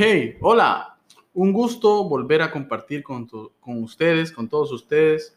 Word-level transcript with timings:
Hey, 0.00 0.36
hola. 0.42 0.96
Un 1.34 1.52
gusto 1.52 2.04
volver 2.04 2.40
a 2.42 2.52
compartir 2.52 3.02
con, 3.02 3.26
con 3.26 3.82
ustedes, 3.82 4.30
con 4.30 4.48
todos 4.48 4.70
ustedes. 4.70 5.36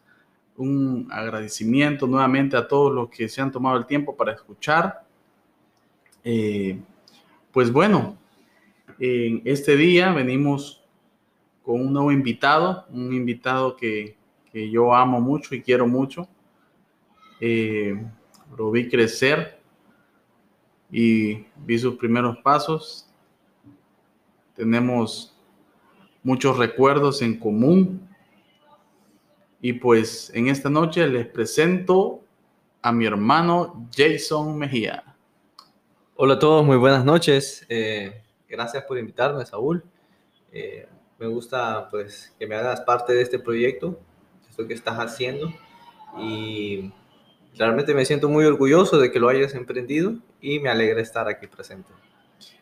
Un 0.55 1.07
agradecimiento 1.09 2.05
nuevamente 2.05 2.55
a 2.55 2.67
todos 2.67 2.93
los 2.93 3.09
que 3.09 3.27
se 3.27 3.41
han 3.41 3.51
tomado 3.51 3.75
el 3.79 3.87
tiempo 3.87 4.15
para 4.15 4.33
escuchar. 4.33 5.03
Eh, 6.23 6.79
pues 7.51 7.71
bueno, 7.71 8.19
en 8.99 9.41
este 9.45 9.75
día 9.75 10.13
venimos 10.13 10.83
con 11.63 11.81
un 11.81 11.91
nuevo 11.91 12.11
invitado, 12.11 12.85
un 12.91 13.15
invitado 13.15 13.75
que, 13.75 14.15
que 14.51 14.69
yo 14.69 14.93
amo 14.93 15.19
mucho 15.19 15.55
y 15.55 15.63
quiero 15.63 15.87
mucho. 15.87 16.29
Eh, 17.39 17.99
lo 18.55 18.69
vi 18.69 18.87
crecer 18.87 19.59
y 20.91 21.47
vi 21.65 21.79
sus 21.79 21.95
primeros 21.95 22.37
pasos. 22.43 23.10
Tenemos 24.61 25.35
muchos 26.21 26.55
recuerdos 26.55 27.23
en 27.23 27.39
común. 27.39 28.07
Y 29.59 29.73
pues 29.73 30.31
en 30.35 30.49
esta 30.49 30.69
noche 30.69 31.07
les 31.07 31.25
presento 31.25 32.23
a 32.79 32.91
mi 32.91 33.07
hermano 33.07 33.89
Jason 33.91 34.55
Mejía. 34.55 35.15
Hola 36.15 36.35
a 36.35 36.39
todos, 36.39 36.63
muy 36.63 36.77
buenas 36.77 37.03
noches. 37.03 37.65
Eh, 37.69 38.21
gracias 38.47 38.83
por 38.83 38.99
invitarme, 38.99 39.43
Saúl. 39.47 39.83
Eh, 40.51 40.87
me 41.17 41.25
gusta 41.25 41.89
pues 41.89 42.31
que 42.37 42.45
me 42.45 42.53
hagas 42.53 42.81
parte 42.81 43.13
de 43.13 43.23
este 43.23 43.39
proyecto, 43.39 43.99
esto 44.47 44.67
que 44.67 44.75
estás 44.75 44.99
haciendo 44.99 45.51
y 46.19 46.93
realmente 47.57 47.95
me 47.95 48.05
siento 48.05 48.29
muy 48.29 48.45
orgulloso 48.45 48.99
de 48.99 49.11
que 49.11 49.19
lo 49.19 49.27
hayas 49.27 49.55
emprendido 49.55 50.13
y 50.39 50.59
me 50.59 50.69
alegra 50.69 51.01
estar 51.01 51.27
aquí 51.27 51.47
presente. 51.47 51.91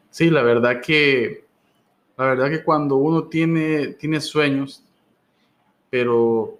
Sí, 0.09 0.29
la 0.29 0.43
verdad 0.43 0.79
que 0.81 1.48
la 2.19 2.25
verdad 2.25 2.49
que 2.49 2.65
cuando 2.65 2.97
uno 2.97 3.29
tiene, 3.29 3.93
tiene 3.93 4.19
sueños, 4.19 4.83
pero 5.89 6.57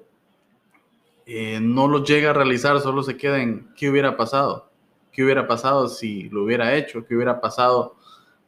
eh, 1.26 1.60
no 1.62 1.86
los 1.90 2.08
llega 2.08 2.30
a 2.30 2.34
realizar, 2.34 2.80
solo 2.80 3.04
se 3.04 3.18
queda 3.18 3.42
en 3.42 3.68
qué 3.76 3.90
hubiera 3.90 4.16
pasado, 4.16 4.70
qué 5.12 5.22
hubiera 5.22 5.50
pasado 5.50 5.90
si 5.90 6.30
lo 6.30 6.46
hubiera 6.46 6.74
hecho, 6.78 7.06
qué 7.06 7.14
hubiera 7.14 7.42
pasado 7.42 7.98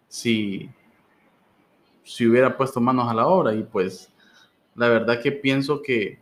si, 0.07 0.69
si 2.05 2.25
hubiera 2.25 2.55
puesto 2.55 2.79
manos 2.79 3.09
a 3.09 3.13
la 3.13 3.27
obra. 3.27 3.53
Y 3.55 3.63
pues 3.63 4.09
la 4.75 4.87
verdad 4.87 5.21
que 5.21 5.33
pienso 5.33 5.81
que, 5.81 6.17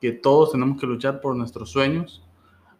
que 0.00 0.10
todos 0.10 0.50
tenemos 0.50 0.80
que 0.80 0.88
luchar 0.88 1.20
por 1.20 1.36
nuestros 1.36 1.70
sueños, 1.70 2.20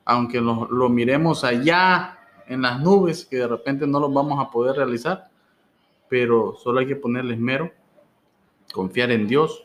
aunque 0.04 0.40
lo, 0.40 0.66
lo 0.68 0.88
miremos 0.88 1.44
allá 1.44 2.18
en 2.48 2.62
las 2.62 2.80
nubes, 2.80 3.24
que 3.24 3.36
de 3.36 3.46
repente 3.46 3.86
no 3.86 4.00
los 4.00 4.12
vamos 4.12 4.44
a 4.44 4.50
poder 4.50 4.74
realizar 4.74 5.30
pero 6.08 6.54
solo 6.62 6.80
hay 6.80 6.86
que 6.86 6.96
ponerle 6.96 7.34
esmero, 7.34 7.72
confiar 8.72 9.10
en 9.10 9.26
Dios, 9.26 9.64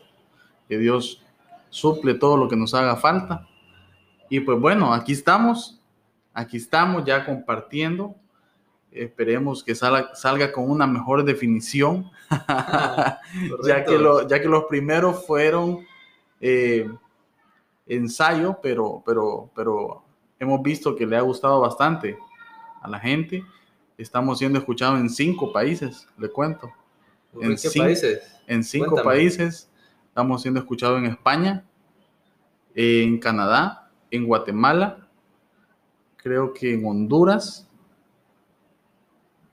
que 0.68 0.78
Dios 0.78 1.22
suple 1.70 2.14
todo 2.14 2.36
lo 2.36 2.48
que 2.48 2.56
nos 2.56 2.74
haga 2.74 2.96
falta. 2.96 3.46
Y 4.28 4.40
pues 4.40 4.58
bueno, 4.60 4.92
aquí 4.92 5.12
estamos, 5.12 5.80
aquí 6.32 6.56
estamos 6.56 7.04
ya 7.04 7.24
compartiendo. 7.24 8.14
Esperemos 8.90 9.64
que 9.64 9.74
salga, 9.74 10.14
salga 10.14 10.52
con 10.52 10.70
una 10.70 10.86
mejor 10.86 11.24
definición, 11.24 12.10
ya, 13.66 13.84
que 13.84 13.96
lo, 13.96 14.28
ya 14.28 14.40
que 14.40 14.48
los 14.48 14.64
primeros 14.64 15.26
fueron 15.26 15.86
eh, 16.40 16.90
ensayo, 17.86 18.58
pero, 18.62 19.02
pero, 19.06 19.50
pero 19.54 20.02
hemos 20.38 20.62
visto 20.62 20.94
que 20.94 21.06
le 21.06 21.16
ha 21.16 21.22
gustado 21.22 21.60
bastante 21.60 22.18
a 22.82 22.88
la 22.88 22.98
gente. 22.98 23.44
Estamos 23.98 24.38
siendo 24.38 24.58
escuchados 24.58 24.98
en 25.00 25.08
cinco 25.10 25.52
países, 25.52 26.08
le 26.18 26.28
cuento. 26.30 26.70
¿En, 27.40 27.50
qué 27.50 27.56
cinco- 27.58 27.84
países? 27.84 28.40
En 28.46 28.64
cinco 28.64 28.90
Cuéntame. 28.92 29.14
países. 29.16 29.70
Estamos 30.08 30.42
siendo 30.42 30.60
escuchados 30.60 30.98
en 30.98 31.06
España, 31.06 31.64
en 32.74 33.18
Canadá, 33.18 33.90
en 34.10 34.26
Guatemala, 34.26 35.08
creo 36.16 36.52
que 36.52 36.74
en 36.74 36.84
Honduras. 36.86 37.66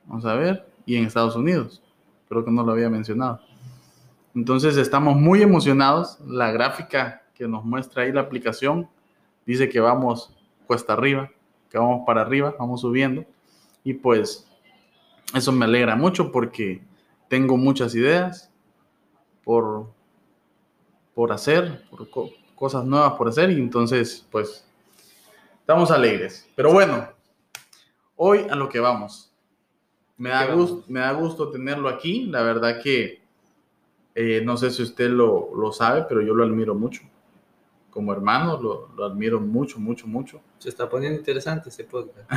Vamos 0.06 0.26
a 0.26 0.36
ver. 0.36 0.68
Y 0.86 0.96
en 0.98 1.06
Estados 1.06 1.36
Unidos. 1.36 1.82
Creo 2.28 2.44
que 2.44 2.52
no 2.52 2.64
lo 2.64 2.72
había 2.72 2.90
mencionado. 2.90 3.42
Entonces 4.36 4.76
estamos 4.78 5.16
muy 5.16 5.42
emocionados. 5.42 6.20
La 6.26 6.52
gráfica 6.52 7.24
que 7.36 7.48
nos 7.48 7.64
muestra 7.64 8.04
ahí 8.04 8.12
la 8.12 8.22
aplicación 8.22 8.90
dice 9.46 9.70
que 9.70 9.80
vamos 9.80 10.36
cuesta 10.68 10.94
arriba, 10.94 11.32
que 11.70 11.78
vamos 11.78 12.04
para 12.06 12.22
arriba, 12.22 12.56
vamos 12.60 12.82
subiendo. 12.82 13.24
Y 13.90 13.96
pues 13.96 14.48
eso 15.34 15.52
me 15.52 15.66
alegra 15.66 15.96
mucho 15.96 16.32
porque 16.32 16.80
tengo 17.28 17.58
muchas 17.58 17.96
ideas 17.96 18.52
por, 19.44 19.88
por 21.16 21.32
hacer, 21.32 21.84
por 21.90 22.08
co- 22.12 22.30
cosas 22.54 22.86
nuevas 22.86 23.14
por 23.14 23.28
hacer. 23.30 23.50
Y 23.50 23.56
entonces, 23.60 24.28
pues, 24.32 24.64
estamos 25.62 25.90
alegres. 25.90 26.48
Pero 26.56 26.72
bueno, 26.72 27.08
hoy 28.16 28.46
a 28.50 28.56
lo 28.56 28.70
que 28.70 28.80
vamos. 28.80 29.32
Me 30.18 30.30
da, 30.30 30.46
¿Qué 30.48 30.54
gusto, 30.54 30.84
me 30.88 31.00
da 31.00 31.12
gusto 31.14 31.50
tenerlo 31.50 31.90
aquí. 31.90 32.26
La 32.28 32.44
verdad 32.44 32.82
que 32.84 33.22
eh, 34.16 34.42
no 34.44 34.58
sé 34.58 34.72
si 34.72 34.84
usted 34.84 35.10
lo, 35.10 35.50
lo 35.56 35.72
sabe, 35.72 36.06
pero 36.08 36.22
yo 36.22 36.36
lo 36.36 36.44
admiro 36.44 36.76
mucho. 36.76 37.02
Como 38.00 38.14
hermano, 38.14 38.58
lo, 38.62 38.88
lo 38.96 39.04
admiro 39.04 39.42
mucho, 39.42 39.78
mucho, 39.78 40.08
mucho. 40.08 40.40
Se 40.58 40.70
está 40.70 40.88
poniendo 40.88 41.20
interesante 41.20 41.68
este 41.68 41.84
podcast. 41.84 42.32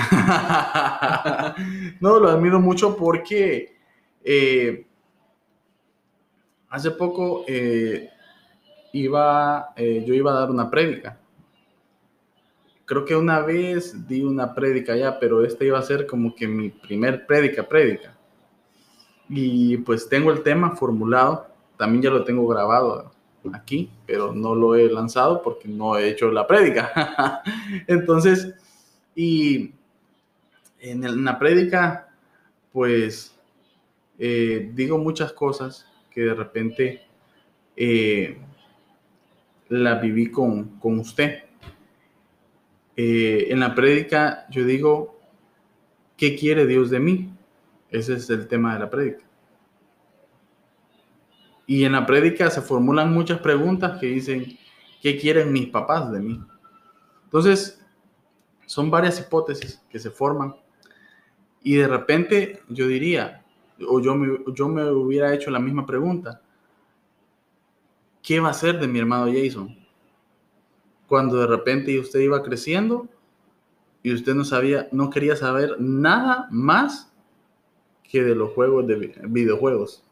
no, 2.00 2.18
lo 2.18 2.28
admiro 2.28 2.58
mucho 2.58 2.96
porque 2.96 3.76
eh, 4.24 4.84
hace 6.68 6.90
poco 6.90 7.44
eh, 7.46 8.10
iba, 8.92 9.72
eh, 9.76 10.02
yo 10.04 10.14
iba 10.14 10.32
a 10.32 10.40
dar 10.40 10.50
una 10.50 10.68
prédica. 10.68 11.20
Creo 12.84 13.04
que 13.04 13.14
una 13.14 13.38
vez 13.38 14.08
di 14.08 14.24
una 14.24 14.56
prédica 14.56 14.96
ya, 14.96 15.20
pero 15.20 15.44
esta 15.44 15.64
iba 15.64 15.78
a 15.78 15.82
ser 15.82 16.08
como 16.08 16.34
que 16.34 16.48
mi 16.48 16.70
primer 16.70 17.24
prédica, 17.24 17.68
prédica. 17.68 18.18
Y 19.28 19.76
pues 19.76 20.08
tengo 20.08 20.32
el 20.32 20.42
tema 20.42 20.74
formulado, 20.74 21.46
también 21.76 22.02
ya 22.02 22.10
lo 22.10 22.24
tengo 22.24 22.48
grabado 22.48 23.11
aquí, 23.52 23.90
pero 24.06 24.32
no 24.32 24.54
lo 24.54 24.74
he 24.74 24.90
lanzado 24.90 25.42
porque 25.42 25.68
no 25.68 25.96
he 25.96 26.08
hecho 26.08 26.30
la 26.30 26.46
prédica. 26.46 27.42
Entonces, 27.86 28.54
y 29.14 29.72
en, 30.78 31.24
la 31.24 31.38
prédica, 31.38 32.08
pues 32.72 33.38
eh, 34.18 34.70
digo 34.74 34.98
muchas 34.98 35.32
cosas 35.32 35.86
que 36.10 36.22
de 36.22 36.34
repente 36.34 37.02
eh, 37.76 38.38
la 39.68 39.94
viví 39.96 40.30
con, 40.30 40.78
con 40.78 40.98
usted. 40.98 41.44
Eh, 42.96 43.46
en 43.48 43.60
la 43.60 43.74
prédica 43.74 44.46
yo 44.50 44.64
digo, 44.64 45.18
¿qué 46.16 46.36
quiere 46.36 46.66
Dios 46.66 46.90
de 46.90 47.00
mí? 47.00 47.34
Ese 47.90 48.14
es 48.14 48.28
el 48.30 48.46
tema 48.48 48.74
de 48.74 48.80
la 48.80 48.90
prédica. 48.90 49.24
Y 51.66 51.84
en 51.84 51.92
la 51.92 52.04
prédica 52.06 52.50
se 52.50 52.60
formulan 52.60 53.12
muchas 53.12 53.40
preguntas 53.40 53.98
que 54.00 54.06
dicen, 54.06 54.58
¿qué 55.00 55.18
quieren 55.18 55.52
mis 55.52 55.68
papás 55.68 56.10
de 56.12 56.20
mí? 56.20 56.40
Entonces, 57.24 57.80
son 58.66 58.90
varias 58.90 59.20
hipótesis 59.20 59.82
que 59.90 59.98
se 59.98 60.10
forman 60.10 60.54
y 61.62 61.76
de 61.76 61.86
repente 61.86 62.62
yo 62.68 62.86
diría, 62.88 63.44
o 63.88 64.00
yo 64.00 64.14
me, 64.14 64.38
yo 64.54 64.68
me 64.68 64.90
hubiera 64.90 65.32
hecho 65.32 65.50
la 65.50 65.60
misma 65.60 65.86
pregunta, 65.86 66.40
¿qué 68.22 68.40
va 68.40 68.50
a 68.50 68.54
ser 68.54 68.80
de 68.80 68.88
mi 68.88 68.98
hermano 68.98 69.30
Jason? 69.32 69.76
Cuando 71.06 71.36
de 71.38 71.46
repente 71.46 71.98
usted 71.98 72.20
iba 72.20 72.42
creciendo 72.42 73.08
y 74.02 74.12
usted 74.12 74.34
no 74.34 74.44
sabía, 74.44 74.88
no 74.92 75.10
quería 75.10 75.36
saber 75.36 75.76
nada 75.78 76.48
más 76.50 77.12
que 78.02 78.22
de 78.22 78.34
los 78.34 78.52
juegos 78.52 78.86
de 78.86 78.94
vi- 78.96 79.12
videojuegos. 79.28 80.04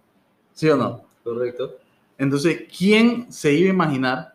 ¿Sí 0.53 0.69
o 0.69 0.77
no? 0.77 1.10
Correcto. 1.25 1.79
Entonces, 2.19 2.67
¿quién 2.77 3.33
se 3.33 3.53
iba 3.53 3.71
a 3.71 3.75
imaginar 3.75 4.35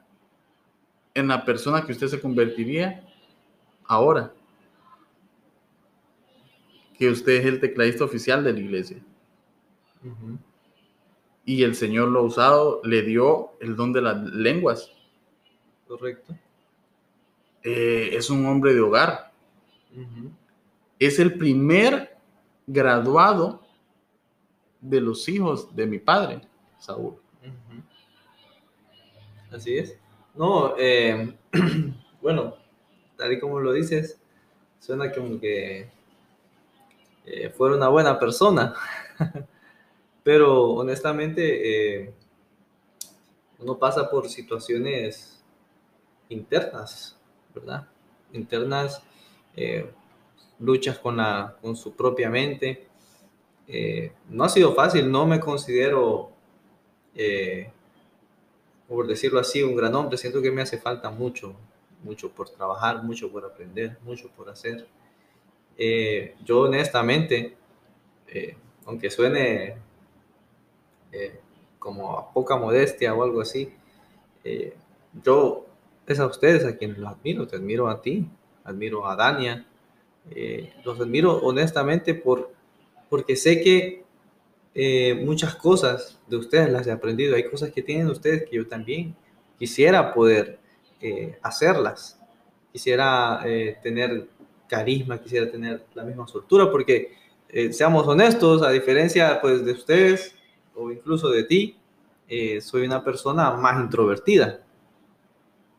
en 1.13 1.27
la 1.27 1.45
persona 1.45 1.85
que 1.85 1.91
usted 1.91 2.07
se 2.07 2.19
convertiría 2.19 3.07
ahora? 3.85 4.33
Que 6.97 7.09
usted 7.09 7.33
es 7.33 7.45
el 7.45 7.59
tecladista 7.59 8.03
oficial 8.03 8.43
de 8.43 8.53
la 8.53 8.59
iglesia. 8.59 8.97
Y 11.45 11.63
el 11.63 11.75
Señor 11.75 12.09
lo 12.09 12.19
ha 12.19 12.23
usado, 12.23 12.81
le 12.83 13.03
dio 13.03 13.51
el 13.59 13.75
don 13.75 13.93
de 13.93 14.01
las 14.01 14.21
lenguas. 14.23 14.91
Correcto. 15.87 16.35
Eh, 17.63 18.09
es 18.13 18.29
un 18.29 18.45
hombre 18.45 18.73
de 18.73 18.81
hogar. 18.81 19.31
Es 20.99 21.19
el 21.19 21.37
primer 21.37 22.17
graduado 22.67 23.61
de 24.81 25.01
los 25.01 25.27
hijos 25.29 25.75
de 25.75 25.87
mi 25.87 25.99
padre, 25.99 26.41
Saúl. 26.85 27.15
Así 29.51 29.77
es. 29.77 29.97
No, 30.35 30.75
eh, 30.77 31.35
bueno, 32.21 32.55
tal 33.17 33.33
y 33.33 33.39
como 33.39 33.59
lo 33.59 33.73
dices, 33.73 34.19
suena 34.79 35.11
como 35.11 35.39
que 35.39 35.89
eh, 37.25 37.49
fuera 37.49 37.75
una 37.75 37.87
buena 37.87 38.19
persona. 38.19 38.75
Pero 40.23 40.71
honestamente, 40.71 42.03
eh, 42.03 42.13
uno 43.59 43.79
pasa 43.79 44.09
por 44.09 44.29
situaciones 44.29 45.43
internas, 46.29 47.17
¿verdad? 47.53 47.87
Internas, 48.33 49.01
luchas 50.59 50.99
con, 50.99 51.17
la, 51.17 51.55
con 51.61 51.75
su 51.75 51.95
propia 51.95 52.29
mente. 52.29 52.87
No 54.29 54.43
ha 54.43 54.49
sido 54.49 54.73
fácil, 54.73 55.09
no 55.09 55.25
me 55.25 55.39
considero, 55.39 56.34
por 58.87 59.07
decirlo 59.07 59.39
así, 59.39 59.63
un 59.63 59.75
gran 59.75 59.95
hombre. 59.95 60.17
Siento 60.17 60.41
que 60.41 60.51
me 60.51 60.61
hace 60.61 60.77
falta 60.77 61.09
mucho, 61.09 61.55
mucho 62.03 62.31
por 62.31 62.49
trabajar, 62.49 63.03
mucho 63.03 63.31
por 63.31 63.45
aprender, 63.45 63.97
mucho 64.03 64.29
por 64.29 64.49
hacer. 64.49 64.87
yo 66.45 66.61
honestamente, 66.61 67.55
aunque 68.85 69.09
suene 69.09 69.77
eh, 71.11 71.39
como 71.79 72.17
a 72.17 72.33
poca 72.33 72.57
modestia 72.57 73.13
o 73.13 73.23
algo 73.23 73.41
así. 73.41 73.71
Eh, 74.43 74.75
yo 75.23 75.67
es 76.07 76.19
a 76.19 76.25
ustedes 76.25 76.65
a 76.65 76.77
quienes 76.77 76.97
los 76.97 77.11
admiro, 77.11 77.47
te 77.47 77.57
admiro 77.57 77.87
a 77.87 78.01
ti, 78.01 78.27
admiro 78.63 79.07
a 79.07 79.15
Dania, 79.15 79.67
eh, 80.31 80.73
los 80.83 80.99
admiro 80.99 81.37
honestamente 81.43 82.15
por, 82.15 82.51
porque 83.07 83.35
sé 83.35 83.61
que 83.61 84.03
muchas 85.23 85.55
cosas 85.55 86.19
de 86.27 86.35
ustedes 86.35 86.69
las 86.69 86.85
he 86.87 86.91
aprendido, 86.91 87.35
hay 87.35 87.49
cosas 87.49 87.71
que 87.71 87.81
tienen 87.81 88.07
ustedes 88.09 88.49
que 88.49 88.57
yo 88.57 88.67
también 88.67 89.15
quisiera 89.57 90.13
poder 90.13 90.59
hacerlas, 91.41 92.19
quisiera 92.73 93.41
tener 93.81 94.27
carisma, 94.67 95.17
quisiera 95.17 95.49
tener 95.49 95.85
la 95.93 96.03
misma 96.03 96.27
soltura, 96.27 96.69
porque 96.69 97.13
seamos 97.71 98.05
honestos, 98.05 98.63
a 98.63 98.71
diferencia 98.71 99.39
pues 99.39 99.63
de 99.63 99.71
ustedes, 99.71 100.35
o 100.75 100.91
incluso 100.91 101.29
de 101.29 101.43
ti, 101.43 101.77
eh, 102.27 102.59
soy 102.61 102.85
una 102.85 103.03
persona 103.03 103.51
más 103.51 103.81
introvertida. 103.81 104.61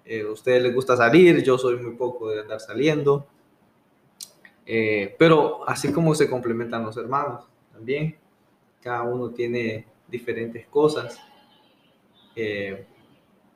Eh, 0.05 0.23
a 0.23 0.31
ustedes 0.31 0.63
les 0.63 0.75
gusta 0.75 0.97
salir, 0.97 1.43
yo 1.43 1.59
soy 1.59 1.77
muy 1.77 1.95
poco 1.97 2.31
de 2.31 2.41
andar 2.41 2.61
saliendo. 2.61 3.27
Eh, 4.65 5.15
pero 5.19 5.69
así 5.69 5.93
como 5.93 6.15
se 6.15 6.29
complementan 6.29 6.85
los 6.85 6.97
hermanos 6.97 7.45
también, 7.73 8.17
cada 8.87 9.03
uno 9.03 9.31
tiene 9.31 9.85
diferentes 10.07 10.65
cosas. 10.69 11.21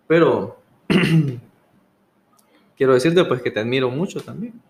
pero 0.09 0.59
quiero 2.77 2.95
decirte 2.95 3.25
pues 3.25 3.41
que 3.41 3.53
te 3.53 3.61
admiro 3.61 3.89
mucho 3.91 4.21
también. 4.21 4.61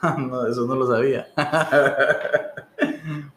no, 0.18 0.46
eso 0.46 0.64
no 0.66 0.74
lo 0.74 0.86
sabía. 0.86 1.28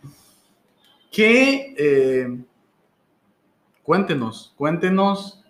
¿Qué? 1.12 1.76
Eh, 1.78 2.38
cuéntenos, 3.84 4.54
cuéntenos 4.56 5.44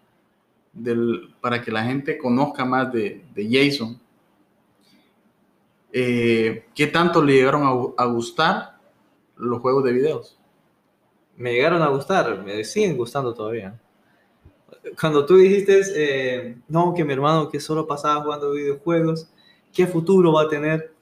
del, 0.73 1.31
para 1.41 1.61
que 1.61 1.71
la 1.71 1.83
gente 1.83 2.17
conozca 2.17 2.65
más 2.65 2.91
de, 2.91 3.23
Jason. 3.35 4.01
Eh, 5.91 6.65
¿Qué 6.73 6.87
tanto 6.87 7.23
le 7.23 7.33
llegaron 7.33 7.93
a, 7.95 8.05
gustar 8.05 8.72
los 9.37 9.61
juegos 9.61 9.83
de 9.83 9.91
videos? 9.91 10.39
Me 11.35 11.53
llegaron 11.53 11.81
a 11.81 11.87
gustar, 11.87 12.43
me 12.43 12.63
siguen 12.63 12.95
gustando 12.97 13.33
todavía. 13.33 13.79
Cuando 14.99 15.25
tú 15.25 15.37
dijiste, 15.37 15.81
eh, 15.95 16.57
no, 16.67 16.93
que 16.93 17.03
mi 17.03 17.13
hermano 17.13 17.49
que 17.49 17.59
solo 17.59 17.87
pasaba 17.87 18.23
jugando 18.23 18.51
videojuegos, 18.51 19.29
¿qué 19.73 19.87
futuro 19.87 20.33
va 20.33 20.43
a 20.43 20.49
tener? 20.49 20.93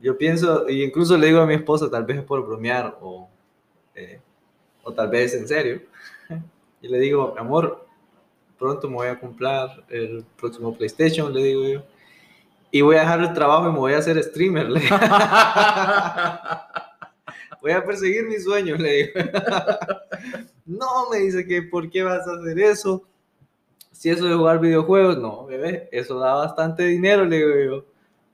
yo 0.00 0.16
pienso, 0.16 0.68
y 0.68 0.84
incluso 0.84 1.16
le 1.16 1.26
digo 1.26 1.40
a 1.40 1.46
mi 1.46 1.54
esposa, 1.54 1.90
tal 1.90 2.04
vez 2.04 2.22
por 2.22 2.46
bromear 2.46 2.96
o, 3.00 3.28
eh, 3.94 4.20
o 4.82 4.92
tal 4.92 5.08
vez 5.08 5.34
en 5.34 5.48
serio, 5.48 5.82
y 6.82 6.88
le 6.88 6.98
digo, 7.00 7.34
amor, 7.38 7.86
pronto 8.58 8.88
me 8.88 8.96
voy 8.96 9.08
a 9.08 9.18
comprar 9.18 9.84
el 9.88 10.24
próximo 10.38 10.76
PlayStation, 10.76 11.32
le 11.32 11.42
digo 11.42 11.64
yo, 11.66 11.82
y 12.76 12.82
voy 12.82 12.96
a 12.96 13.00
dejar 13.00 13.20
el 13.20 13.32
trabajo 13.32 13.68
y 13.68 13.72
me 13.72 13.78
voy 13.78 13.94
a 13.94 13.98
hacer 13.98 14.22
streamer, 14.22 14.68
le 14.68 14.80
voy 17.62 17.72
a 17.72 17.82
perseguir 17.84 18.26
mis 18.26 18.44
sueños, 18.44 18.78
le 18.78 18.92
digo. 18.92 19.12
no, 20.66 21.08
me 21.10 21.18
dice 21.18 21.46
que, 21.46 21.62
¿por 21.62 21.88
qué 21.88 22.02
vas 22.02 22.28
a 22.28 22.32
hacer 22.32 22.58
eso? 22.58 23.02
Si 23.92 24.10
eso 24.10 24.26
de 24.26 24.34
jugar 24.34 24.60
videojuegos, 24.60 25.16
no, 25.16 25.46
bebé, 25.46 25.88
eso 25.90 26.18
da 26.18 26.34
bastante 26.34 26.82
dinero, 26.84 27.24
le 27.24 27.36
digo 27.36 27.50
yo 27.64 27.84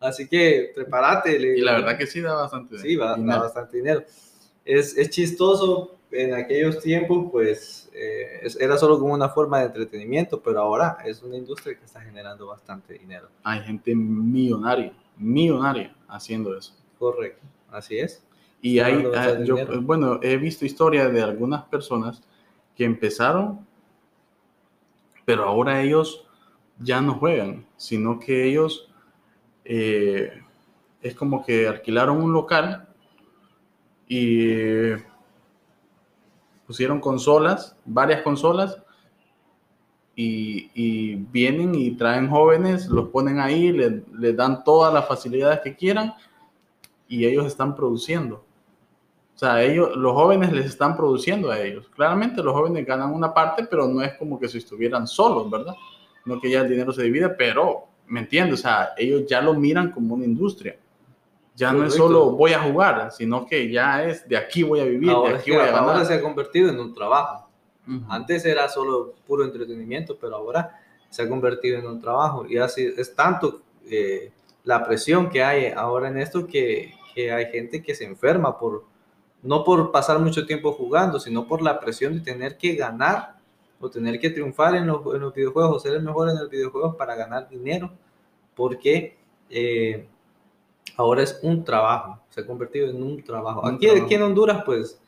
Así 0.00 0.26
que 0.26 0.72
prepárate. 0.74 1.36
y 1.36 1.60
la 1.60 1.74
verdad 1.74 1.96
que 1.96 2.08
sí 2.08 2.20
da 2.20 2.34
bastante 2.34 2.78
sí, 2.78 2.88
dinero. 2.88 3.14
Sí, 3.14 3.24
da 3.24 3.38
bastante 3.38 3.76
dinero. 3.76 4.02
Es, 4.64 4.98
es, 4.98 5.10
chistoso, 5.10 5.98
en 6.12 6.34
aquellos 6.34 6.78
tiempos 6.80 7.28
pues 7.30 7.90
eh, 7.94 8.46
era 8.60 8.76
solo 8.76 8.98
como 8.98 9.14
una 9.14 9.28
forma 9.28 9.60
de 9.60 9.66
entretenimiento, 9.66 10.40
pero 10.40 10.60
ahora 10.60 10.98
es 11.04 11.22
una 11.22 11.36
industria 11.36 11.78
que 11.78 11.84
está 11.84 12.00
generando 12.00 12.46
bastante 12.46 12.94
dinero. 12.94 13.28
Hay 13.42 13.60
gente 13.60 13.94
millonaria, 13.94 14.92
millonaria 15.16 15.94
haciendo 16.08 16.56
eso. 16.56 16.74
Correcto, 16.98 17.42
así 17.70 17.98
es. 17.98 18.24
Y 18.60 18.78
hay, 18.78 19.04
ah, 19.14 19.40
yo, 19.42 19.56
bueno, 19.82 20.20
he 20.22 20.36
visto 20.36 20.64
historias 20.64 21.12
de 21.12 21.20
algunas 21.20 21.64
personas 21.64 22.22
que 22.76 22.84
empezaron, 22.84 23.66
pero 25.24 25.44
ahora 25.44 25.82
ellos 25.82 26.28
ya 26.78 27.00
no 27.00 27.14
juegan, 27.14 27.66
sino 27.76 28.20
que 28.20 28.44
ellos 28.44 28.88
eh, 29.64 30.42
es 31.00 31.14
como 31.14 31.44
que 31.44 31.66
alquilaron 31.66 32.22
un 32.22 32.32
local 32.32 32.88
y 34.08 34.92
pusieron 36.72 37.00
consolas, 37.00 37.76
varias 37.84 38.22
consolas, 38.22 38.78
y, 40.16 41.16
vienen 41.30 41.74
y 41.74 41.90
traen 41.98 42.30
jóvenes, 42.30 42.86
los 42.86 43.10
ponen 43.10 43.40
ahí, 43.40 43.72
les, 43.72 44.34
dan 44.34 44.64
todas 44.64 44.92
las 44.94 45.06
facilidades 45.06 45.60
que 45.60 45.76
quieran 45.76 46.14
y 47.08 47.26
ellos 47.26 47.44
están 47.44 47.76
produciendo. 47.76 48.36
O 49.34 49.38
sea, 49.38 49.62
ellos, 49.62 49.94
los 49.96 50.14
jóvenes 50.14 50.50
les 50.50 50.64
están 50.64 50.96
produciendo 50.96 51.50
a 51.50 51.60
ellos. 51.60 51.90
Claramente 51.94 52.42
los 52.42 52.54
jóvenes 52.54 52.86
ganan 52.86 53.12
una 53.12 53.34
parte, 53.34 53.66
pero 53.68 53.86
no 53.86 54.00
es 54.00 54.14
como 54.14 54.40
que 54.40 54.48
si 54.48 54.56
estuvieran 54.56 55.06
solos, 55.06 55.50
¿verdad? 55.50 55.74
No 56.24 56.40
que 56.40 56.50
ya 56.50 56.62
el 56.62 56.70
dinero 56.70 56.90
se 56.94 57.02
divide, 57.02 57.28
pero 57.28 57.84
¿me 58.06 58.20
entiendes? 58.20 58.60
O 58.60 58.62
sea, 58.62 58.92
ellos 58.96 59.26
ya 59.26 59.42
lo 59.42 59.52
miran 59.52 59.90
como 59.90 60.14
una 60.14 60.24
industria. 60.24 60.74
Ya 61.54 61.72
no 61.72 61.84
es 61.84 61.94
solo 61.94 62.30
voy 62.30 62.52
a 62.52 62.60
jugar, 62.60 63.12
sino 63.12 63.46
que 63.46 63.70
ya 63.70 64.04
es 64.04 64.26
de 64.28 64.36
aquí 64.36 64.62
voy 64.62 64.80
a 64.80 64.84
vivir, 64.84 65.10
ahora, 65.10 65.32
de 65.32 65.38
aquí 65.38 65.50
voy 65.50 65.60
a 65.60 65.66
ganar. 65.66 65.82
Ahora 65.82 66.04
se 66.04 66.14
ha 66.14 66.22
convertido 66.22 66.70
en 66.70 66.80
un 66.80 66.94
trabajo. 66.94 67.48
Antes 68.08 68.44
era 68.44 68.68
solo 68.68 69.14
puro 69.26 69.44
entretenimiento, 69.44 70.16
pero 70.18 70.36
ahora 70.36 70.80
se 71.10 71.22
ha 71.22 71.28
convertido 71.28 71.78
en 71.78 71.86
un 71.86 72.00
trabajo. 72.00 72.46
Y 72.46 72.56
así 72.56 72.92
es 72.96 73.14
tanto 73.14 73.60
eh, 73.86 74.32
la 74.64 74.84
presión 74.84 75.28
que 75.28 75.42
hay 75.42 75.66
ahora 75.66 76.08
en 76.08 76.18
esto 76.18 76.46
que, 76.46 76.94
que, 77.14 77.32
hay 77.32 77.46
gente 77.46 77.82
que 77.82 77.94
se 77.94 78.04
enferma 78.04 78.58
por 78.58 78.84
no 79.42 79.64
por 79.64 79.90
pasar 79.90 80.20
mucho 80.20 80.46
tiempo 80.46 80.72
jugando, 80.72 81.18
sino 81.18 81.46
por 81.46 81.60
la 81.60 81.80
presión 81.80 82.14
de 82.14 82.20
tener 82.20 82.56
que 82.56 82.76
ganar 82.76 83.36
o 83.80 83.90
tener 83.90 84.20
que 84.20 84.30
triunfar 84.30 84.76
en 84.76 84.86
los, 84.86 85.00
en 85.12 85.20
los 85.20 85.34
videojuegos 85.34 85.76
o 85.76 85.80
ser 85.80 85.94
el 85.94 86.02
mejor 86.02 86.30
en 86.30 86.36
los 86.36 86.48
videojuegos 86.48 86.94
para 86.94 87.16
ganar 87.16 87.48
dinero, 87.48 87.90
porque 88.54 89.16
eh, 89.50 90.08
ahora 90.96 91.22
es 91.22 91.38
un 91.42 91.64
trabajo, 91.64 92.18
se 92.30 92.40
ha 92.40 92.46
convertido 92.46 92.88
en 92.88 93.02
un 93.02 93.22
trabajo. 93.22 93.66
aquí, 93.66 93.88
aquí 93.88 94.14
en 94.14 94.22
Honduras, 94.22 94.62
pues, 94.64 95.00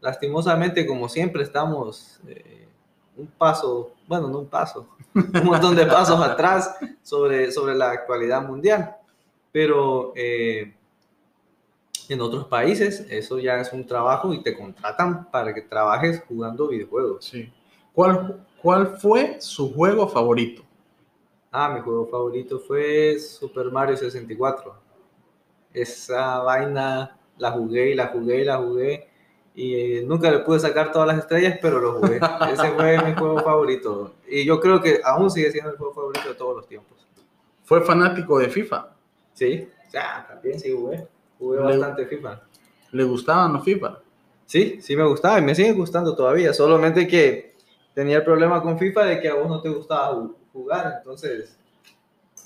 lastimosamente, 0.00 0.86
como 0.86 1.08
siempre, 1.08 1.42
estamos 1.42 2.20
eh, 2.26 2.68
un 3.16 3.26
paso, 3.26 3.92
bueno, 4.06 4.28
no 4.28 4.40
un 4.40 4.48
paso, 4.48 4.88
un 5.14 5.44
montón 5.44 5.76
de 5.76 5.86
pasos 5.86 6.20
atrás 6.20 6.76
sobre, 7.02 7.52
sobre 7.52 7.74
la 7.74 7.90
actualidad 7.90 8.46
mundial, 8.46 8.96
pero... 9.52 10.12
Eh, 10.14 10.74
en 12.10 12.20
otros 12.20 12.46
países 12.46 13.06
eso 13.08 13.38
ya 13.38 13.60
es 13.60 13.72
un 13.72 13.86
trabajo 13.86 14.34
y 14.34 14.42
te 14.42 14.56
contratan 14.56 15.30
para 15.30 15.54
que 15.54 15.62
trabajes 15.62 16.22
jugando 16.26 16.66
videojuegos. 16.66 17.24
Sí. 17.24 17.52
¿Cuál, 17.92 18.44
¿Cuál 18.60 18.98
fue 18.98 19.40
su 19.40 19.72
juego 19.72 20.08
favorito? 20.08 20.62
Ah, 21.52 21.68
mi 21.68 21.80
juego 21.80 22.06
favorito 22.06 22.58
fue 22.58 23.18
Super 23.18 23.70
Mario 23.70 23.96
64. 23.96 24.74
Esa 25.72 26.40
vaina 26.40 27.16
la 27.38 27.52
jugué 27.52 27.90
y 27.90 27.94
la 27.94 28.08
jugué 28.08 28.42
y 28.42 28.44
la 28.44 28.58
jugué. 28.58 29.08
Y 29.54 29.74
eh, 29.74 30.04
nunca 30.06 30.30
le 30.30 30.40
pude 30.40 30.60
sacar 30.60 30.92
todas 30.92 31.08
las 31.08 31.18
estrellas, 31.18 31.58
pero 31.60 31.80
lo 31.80 31.94
jugué. 31.94 32.20
Ese 32.52 32.70
fue 32.70 33.02
mi 33.02 33.14
juego 33.14 33.40
favorito. 33.40 34.14
Y 34.28 34.44
yo 34.44 34.60
creo 34.60 34.80
que 34.80 35.00
aún 35.04 35.30
sigue 35.30 35.50
siendo 35.50 35.70
el 35.70 35.76
juego 35.76 35.92
favorito 35.92 36.28
de 36.28 36.34
todos 36.34 36.56
los 36.56 36.68
tiempos. 36.68 36.98
¿Fue 37.64 37.82
fanático 37.82 38.38
de 38.38 38.48
FIFA? 38.48 38.88
Sí, 39.34 39.68
ya, 39.92 40.26
también 40.28 40.58
sí 40.58 40.72
jugué. 40.72 41.06
Jugué 41.38 41.58
bastante 41.58 42.06
FIFA. 42.06 42.40
¿Le 42.92 43.04
gustaban 43.04 43.52
los 43.52 43.64
FIFA? 43.64 43.98
Sí, 44.46 44.80
sí 44.82 44.96
me 44.96 45.06
gustaba 45.06 45.38
y 45.38 45.42
me 45.42 45.54
sigue 45.54 45.72
gustando 45.72 46.14
todavía. 46.14 46.52
Solamente 46.52 47.06
que 47.06 47.54
tenía 47.94 48.16
el 48.16 48.24
problema 48.24 48.60
con 48.62 48.78
FIFA 48.78 49.04
de 49.04 49.20
que 49.20 49.28
a 49.28 49.34
vos 49.34 49.48
no 49.48 49.60
te 49.60 49.68
gustaba 49.68 50.28
jugar, 50.52 50.96
entonces 50.98 51.56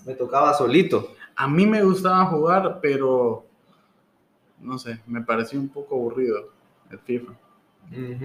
me 0.05 0.15
tocaba 0.15 0.53
solito. 0.53 1.15
A 1.37 1.49
mí 1.49 1.67
me 1.67 1.83
gustaba 1.83 2.27
jugar, 2.27 2.79
pero 2.81 3.45
no 4.61 4.79
sé, 4.79 5.01
me 5.07 5.21
pareció 5.23 5.59
un 5.61 5.69
poco 5.69 5.95
aburrido 5.97 6.51
el 6.91 6.99
FIFA. 6.99 7.33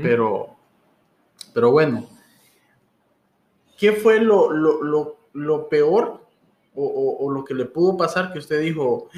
Pero, 0.01 0.55
pero 1.53 1.71
bueno, 1.71 2.07
¿qué 3.77 3.93
fue 3.93 4.19
lo, 4.21 4.51
lo, 4.51 4.83
lo, 4.83 5.17
lo 5.33 5.67
peor 5.69 6.21
o, 6.75 6.85
o- 6.85 7.25
o 7.25 7.31
lo 7.31 7.43
que 7.43 7.53
le 7.53 7.65
pudo 7.65 7.97
pasar 7.97 8.31
que 8.31 8.39
usted 8.39 8.61
dijo, 8.61 9.09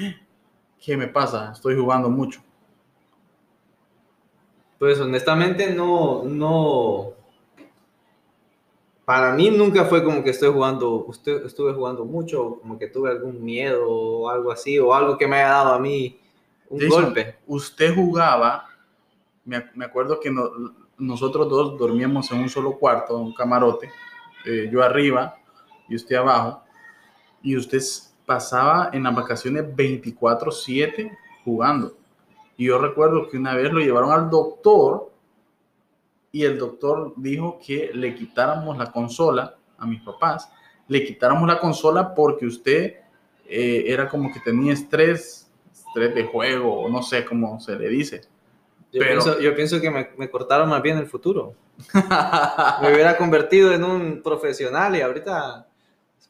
¿qué 0.84 0.96
me 0.96 1.06
pasa? 1.08 1.52
Estoy 1.52 1.76
jugando 1.76 2.08
mucho. 2.10 2.40
Pues 4.78 4.98
honestamente 4.98 5.72
no, 5.74 6.24
no, 6.24 7.12
para 9.04 9.32
mí 9.34 9.50
nunca 9.50 9.84
fue 9.84 10.02
como 10.04 10.22
que 10.22 10.30
estoy 10.30 10.52
jugando, 10.52 11.06
estuve 11.44 11.72
jugando 11.72 12.04
mucho, 12.04 12.58
como 12.60 12.78
que 12.78 12.86
tuve 12.88 13.10
algún 13.10 13.42
miedo 13.44 13.84
o 13.88 14.28
algo 14.30 14.52
así, 14.52 14.78
o 14.78 14.94
algo 14.94 15.18
que 15.18 15.26
me 15.26 15.36
haya 15.36 15.48
dado 15.48 15.74
a 15.74 15.78
mí 15.78 16.18
un 16.68 16.80
Jason, 16.80 17.04
golpe. 17.04 17.36
Usted 17.46 17.94
jugaba, 17.94 18.66
me, 19.44 19.56
ac- 19.56 19.72
me 19.74 19.84
acuerdo 19.84 20.20
que 20.20 20.30
no- 20.30 20.50
nosotros 20.98 21.48
dos 21.48 21.76
dormíamos 21.78 22.30
en 22.30 22.40
un 22.40 22.48
solo 22.48 22.78
cuarto, 22.78 23.18
un 23.18 23.34
camarote, 23.34 23.90
eh, 24.46 24.68
yo 24.72 24.82
arriba 24.82 25.34
y 25.88 25.96
usted 25.96 26.16
abajo, 26.16 26.62
y 27.42 27.56
usted 27.56 27.80
pasaba 28.24 28.90
en 28.92 29.02
las 29.02 29.14
vacaciones 29.14 29.64
24/7 29.74 31.10
jugando. 31.44 31.94
Y 32.56 32.66
yo 32.66 32.78
recuerdo 32.78 33.28
que 33.28 33.36
una 33.36 33.54
vez 33.54 33.72
lo 33.72 33.80
llevaron 33.80 34.12
al 34.12 34.30
doctor 34.30 35.10
y 36.32 36.44
el 36.44 36.58
doctor 36.58 37.12
dijo 37.16 37.60
que 37.64 37.90
le 37.92 38.14
quitáramos 38.14 38.76
la 38.78 38.90
consola 38.90 39.56
a 39.78 39.86
mis 39.86 40.00
papás, 40.00 40.50
le 40.88 41.04
quitáramos 41.04 41.46
la 41.46 41.60
consola 41.60 42.14
porque 42.14 42.46
usted 42.46 42.96
eh, 43.46 43.84
era 43.86 44.08
como 44.08 44.32
que 44.32 44.40
tenía 44.40 44.72
estrés, 44.72 45.50
estrés 45.72 46.14
de 46.14 46.24
juego, 46.24 46.80
o 46.80 46.88
no 46.88 47.02
sé 47.02 47.24
cómo 47.24 47.60
se 47.60 47.76
le 47.76 47.88
dice. 47.88 48.22
Yo, 48.92 48.98
pero- 49.00 49.08
pienso, 49.22 49.40
yo 49.40 49.54
pienso 49.54 49.80
que 49.80 49.90
me, 49.90 50.08
me 50.16 50.30
cortaron 50.30 50.68
más 50.68 50.82
bien 50.82 50.98
el 50.98 51.06
futuro. 51.06 51.54
Me 52.82 52.92
hubiera 52.92 53.16
convertido 53.16 53.72
en 53.72 53.84
un 53.84 54.22
profesional 54.22 54.94
y 54.96 55.00
ahorita 55.00 55.66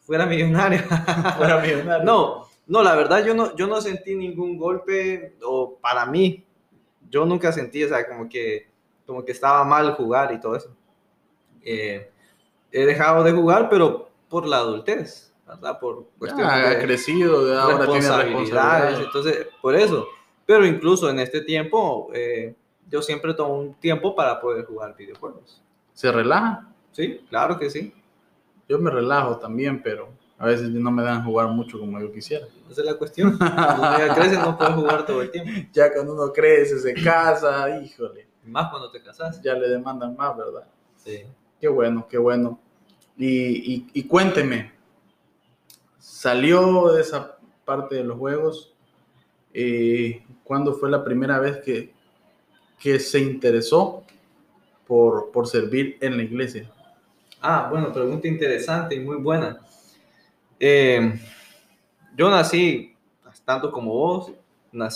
fuera 0.01 0.27
millonario. 0.27 0.81
Fuera 1.37 1.61
millonario. 1.61 2.05
No, 2.05 2.47
no, 2.67 2.83
la 2.83 2.95
verdad 2.95 3.25
yo 3.25 3.35
no, 3.35 3.55
yo 3.57 3.67
no 3.67 3.81
sentí 3.81 4.15
ningún 4.15 4.57
golpe, 4.57 5.37
o 5.45 5.79
para 5.81 6.07
mí, 6.07 6.45
yo 7.11 7.25
nunca 7.27 7.53
sentí, 7.53 7.85
o 7.85 7.89
sea, 7.89 8.09
como 8.09 8.29
que, 8.29 8.72
como 9.13 9.25
que 9.25 9.33
estaba 9.33 9.63
mal 9.65 9.93
jugar 9.95 10.33
y 10.33 10.41
todo 10.41 10.57
eso. 10.57 10.75
Eh, 11.63 12.11
he 12.71 12.87
dejado 12.87 13.23
de 13.23 13.33
jugar, 13.33 13.69
pero 13.69 14.09
por 14.29 14.47
la 14.47 14.59
adultez, 14.59 15.33
¿verdad? 15.47 15.79
Por 15.79 16.07
cuestiones 16.19 16.53
Ah, 16.53 16.57
ha 16.57 16.71
de 16.71 16.83
crecido, 16.83 17.45
de 17.45 17.55
ahora 17.59 17.77
tiene 17.87 17.93
responsabilidades, 18.01 18.33
responsabilidades. 18.33 18.99
entonces, 19.07 19.47
por 19.61 19.75
eso. 19.77 20.07
Pero 20.47 20.67
incluso 20.67 21.11
en 21.11 21.19
este 21.21 21.43
tiempo, 21.43 22.11
eh, 22.15 22.55
yo 22.89 23.03
siempre 23.03 23.35
tomo 23.35 23.59
un 23.59 23.75
tiempo 23.75 24.15
para 24.15 24.41
poder 24.41 24.65
jugar 24.65 24.97
videojuegos. 24.97 25.63
¿Se 25.93 26.11
relaja? 26.11 26.69
Sí, 26.93 27.21
claro 27.29 27.59
que 27.59 27.71
sí. 27.71 27.95
Yo 28.69 28.79
me 28.79 28.91
relajo 28.91 29.37
también, 29.39 29.83
pero 29.83 30.09
a 30.39 30.47
veces 30.47 30.71
no 30.71 30.91
me 30.91 31.03
dan 31.03 31.25
jugar 31.25 31.49
mucho 31.49 31.79
como 31.79 32.01
yo 32.01 32.11
quisiera. 32.11 32.47
Esa 32.71 32.81
es 32.81 32.87
la 32.87 32.95
cuestión. 32.95 33.37
Cuando 33.39 33.99
ya 33.99 34.15
crece 34.15 34.37
no 34.39 34.57
puedes 34.57 34.75
jugar 34.75 35.07
todo 35.07 35.23
el 35.23 35.31
tiempo. 35.31 35.51
Ya 35.73 35.93
cuando 35.93 36.15
uno 36.15 36.33
crece, 36.33 36.79
se 36.81 36.95
casa, 36.95 37.69
híjole, 37.79 38.27
Más 38.45 38.71
cuando 38.71 38.91
te 38.91 39.03
casas. 39.03 39.41
ya 39.43 39.55
le 39.55 39.69
demandan 39.69 40.17
más, 40.17 40.37
¿verdad? 40.37 40.65
Sí. 40.97 41.23
Qué 41.61 41.69
bueno, 41.69 42.07
qué 42.09 42.19
bueno. 42.19 42.59
Y, 43.17 43.75
y- 43.75 43.91
y 43.95 44.03
cuénteme, 44.05 44.73
¿salió 45.99 46.93
de 46.93 47.01
esa 47.03 47.37
parte 47.65 47.97
de 47.97 48.05
los 48.05 48.19
juegos? 48.19 48.75
Eh, 49.55 50.25
¿Cuándo 50.45 50.75
fue 50.75 50.91
la 50.91 51.05
primera 51.05 51.39
vez 51.39 51.59
que, 51.59 51.93
que 52.81 52.99
se 52.99 53.21
interesó 53.21 54.03
por, 54.87 55.31
por 55.31 55.47
servir 55.47 55.99
en 56.01 56.17
la 56.17 56.23
iglesia? 56.25 56.71
Ah, 57.41 57.69
bueno, 57.71 57.93
pregunta 57.93 58.27
interesante 58.29 58.95
y 58.95 59.01
muy 59.01 59.17
buena. 59.17 59.61
Eh, 60.59 61.21
yo 62.17 62.31
nací, 62.31 62.97
tanto 63.45 63.71
como 63.73 63.93
vos, 63.93 64.33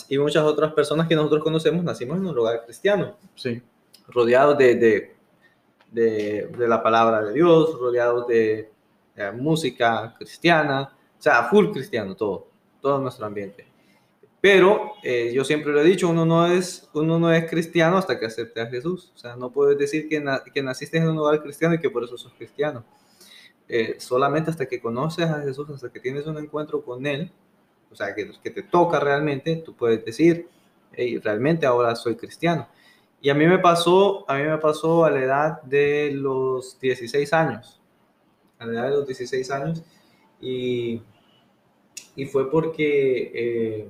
y 0.09 0.19
muchas 0.19 0.45
otras 0.45 0.73
personas 0.73 1.07
que 1.09 1.15
nosotros 1.17 1.43
conocemos, 1.43 1.85
nacimos 1.85 2.19
en 2.19 2.27
un 2.27 2.35
lugar 2.35 2.65
cristiano, 2.65 3.17
Sí, 3.35 3.63
rodeados 4.09 4.57
de, 4.59 4.75
de, 4.77 5.17
de- 5.91 6.47
de 6.57 6.69
la 6.69 6.83
palabra 6.83 7.23
de 7.23 7.33
Dios, 7.35 7.79
rodeados 7.79 8.27
de, 8.27 8.71
de 9.15 9.33
música 9.33 10.15
cristiana, 10.19 10.93
o 11.19 11.23
sea, 11.23 11.45
full 11.45 11.71
cristiano 11.73 12.15
todo, 12.17 12.49
todo 12.81 12.99
nuestro 13.01 13.27
ambiente. 13.27 13.67
Pero 14.41 14.93
eh, 15.03 15.33
yo 15.35 15.45
siempre 15.45 15.73
lo 15.73 15.81
he 15.81 15.85
dicho, 15.85 16.09
uno 16.09 16.25
no, 16.27 16.47
es, 16.47 16.89
uno 16.95 17.19
no 17.19 17.33
es 17.33 17.49
cristiano 17.51 17.97
hasta 17.99 18.19
que 18.19 18.27
acepte 18.27 18.61
a 18.61 18.67
Jesús. 18.67 19.13
O 19.15 19.19
sea, 19.19 19.37
no 19.37 19.51
puedes 19.51 19.79
decir 19.79 20.09
que, 20.09 20.21
na- 20.21 20.43
que 20.45 20.63
naciste 20.63 20.99
en 20.99 21.09
un 21.09 21.17
lugar 21.17 21.43
cristiano 21.43 21.75
y 21.75 21.81
que 21.81 21.91
por 21.91 22.05
eso 22.05 22.17
sos 22.19 22.33
cristiano. 22.35 22.85
Eh, 23.69 23.97
solamente 23.99 24.51
hasta 24.51 24.67
que 24.67 24.81
conoces 24.81 25.27
a 25.29 25.41
Jesús, 25.43 25.69
hasta 25.71 25.91
que 25.91 26.01
tienes 26.01 26.27
un 26.27 26.39
encuentro 26.39 26.83
con 26.85 27.05
Él, 27.07 27.33
o 27.91 27.95
sea, 27.97 28.15
que, 28.15 28.31
que 28.43 28.51
te 28.51 28.63
toca 28.63 29.01
realmente, 29.01 29.57
tú 29.65 29.75
puedes 29.75 30.05
decir, 30.05 30.49
hey, 30.93 31.19
realmente 31.19 31.67
ahora 31.67 31.95
soy 31.97 32.17
cristiano. 32.17 32.69
Y 33.21 33.31
a 33.31 33.35
mí 33.35 33.47
me 33.47 33.59
pasó, 33.59 34.29
a 34.31 34.37
mí 34.37 34.45
me 34.45 34.59
pasó 34.59 35.05
a 35.05 35.11
la 35.11 35.21
edad 35.23 35.63
de 35.63 36.13
los 36.13 36.79
16 36.81 37.33
años, 37.33 37.81
a 38.59 38.67
la 38.67 38.73
edad 38.75 38.85
de 38.85 38.91
los 38.97 39.07
16 39.07 39.51
años, 39.51 39.83
y, 40.41 41.03
y 42.15 42.25
fue 42.27 42.51
porque 42.51 43.31
eh, 43.35 43.89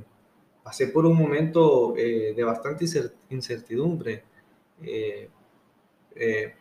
pasé 0.62 0.88
por 0.88 1.07
un 1.07 1.17
momento 1.17 1.95
eh, 1.97 2.35
de 2.37 2.45
bastante 2.45 2.85
incer- 2.85 3.15
incertidumbre. 3.31 4.25
Eh, 4.83 5.29
eh, 6.17 6.55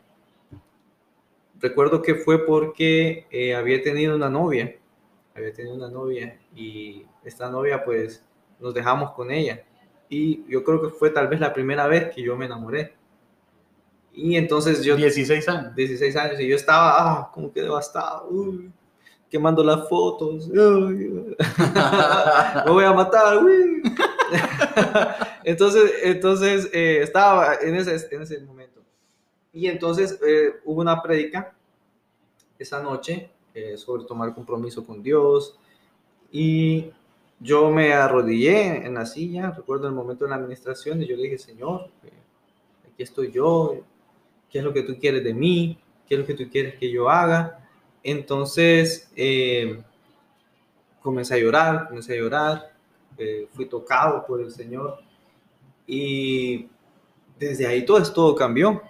recuerdo 1.59 2.01
que 2.01 2.15
fue 2.15 2.45
porque 2.45 3.27
eh, 3.31 3.55
había 3.55 3.81
tenido 3.81 4.15
una 4.15 4.29
novia, 4.29 4.75
había 5.35 5.53
tenido 5.53 5.75
una 5.75 5.89
novia 5.89 6.39
y 6.55 7.05
esta 7.23 7.49
novia 7.49 7.83
pues 7.83 8.23
nos 8.59 8.73
dejamos 8.73 9.11
con 9.11 9.31
ella 9.31 9.63
y 10.07 10.45
yo 10.49 10.63
creo 10.63 10.81
que 10.81 10.89
fue 10.89 11.09
tal 11.09 11.27
vez 11.27 11.41
la 11.41 11.53
primera 11.53 11.87
vez 11.87 12.13
que 12.13 12.23
yo 12.23 12.37
me 12.37 12.45
enamoré. 12.45 12.95
Y 14.13 14.37
entonces 14.37 14.81
yo 14.83 14.95
16 14.95 15.49
años. 15.49 15.75
16 15.75 16.15
años 16.15 16.39
y 16.39 16.47
yo 16.47 16.55
estaba 16.55 16.95
ah, 16.97 17.31
como 17.33 17.51
que 17.51 17.61
devastado, 17.61 18.29
uy, 18.29 18.71
quemando 19.29 19.61
las 19.61 19.89
fotos, 19.89 20.47
uy, 20.47 21.35
me 22.65 22.71
voy 22.71 22.85
a 22.85 22.93
matar, 22.93 23.43
uy. 23.43 23.83
entonces, 25.43 25.91
entonces 26.03 26.69
eh, 26.71 27.01
estaba 27.01 27.55
en 27.55 27.75
ese, 27.75 28.07
en 28.15 28.21
ese 28.21 28.39
momento. 28.39 28.81
Y 29.51 29.67
entonces 29.67 30.17
eh, 30.25 30.53
hubo 30.63 30.79
una 30.79 31.01
prédica 31.01 31.53
esa 32.57 32.81
noche 32.81 33.34
eh, 33.55 33.77
sobre 33.77 34.03
tomar 34.03 34.35
compromiso 34.35 34.85
con 34.85 35.01
Dios 35.01 35.57
y 36.31 36.91
yo 37.39 37.69
me 37.69 37.93
arrodillé 37.93 38.85
en 38.85 38.93
la 38.93 39.05
silla, 39.05 39.51
recuerdo 39.51 39.87
el 39.87 39.93
momento 39.93 40.25
de 40.25 40.29
la 40.29 40.37
administración 40.37 41.01
y 41.01 41.07
yo 41.07 41.15
le 41.15 41.23
dije, 41.23 41.37
Señor, 41.37 41.89
eh, 42.03 42.11
aquí 42.91 43.03
estoy 43.03 43.31
yo, 43.31 43.75
¿qué 44.49 44.59
es 44.59 44.63
lo 44.63 44.73
que 44.73 44.83
tú 44.83 44.97
quieres 44.99 45.23
de 45.23 45.33
mí? 45.33 45.77
¿Qué 46.07 46.15
es 46.15 46.19
lo 46.21 46.25
que 46.25 46.33
tú 46.33 46.49
quieres 46.49 46.75
que 46.77 46.91
yo 46.91 47.09
haga? 47.09 47.67
Entonces 48.03 49.11
eh, 49.15 49.81
comencé 51.01 51.35
a 51.35 51.37
llorar, 51.37 51.87
comencé 51.87 52.13
a 52.13 52.17
llorar, 52.17 52.73
eh, 53.17 53.47
fui 53.53 53.65
tocado 53.65 54.25
por 54.25 54.41
el 54.41 54.51
Señor 54.51 54.99
y 55.87 56.67
desde 57.37 57.67
ahí 57.67 57.85
todo, 57.85 58.01
todo 58.13 58.35
cambió. 58.35 58.81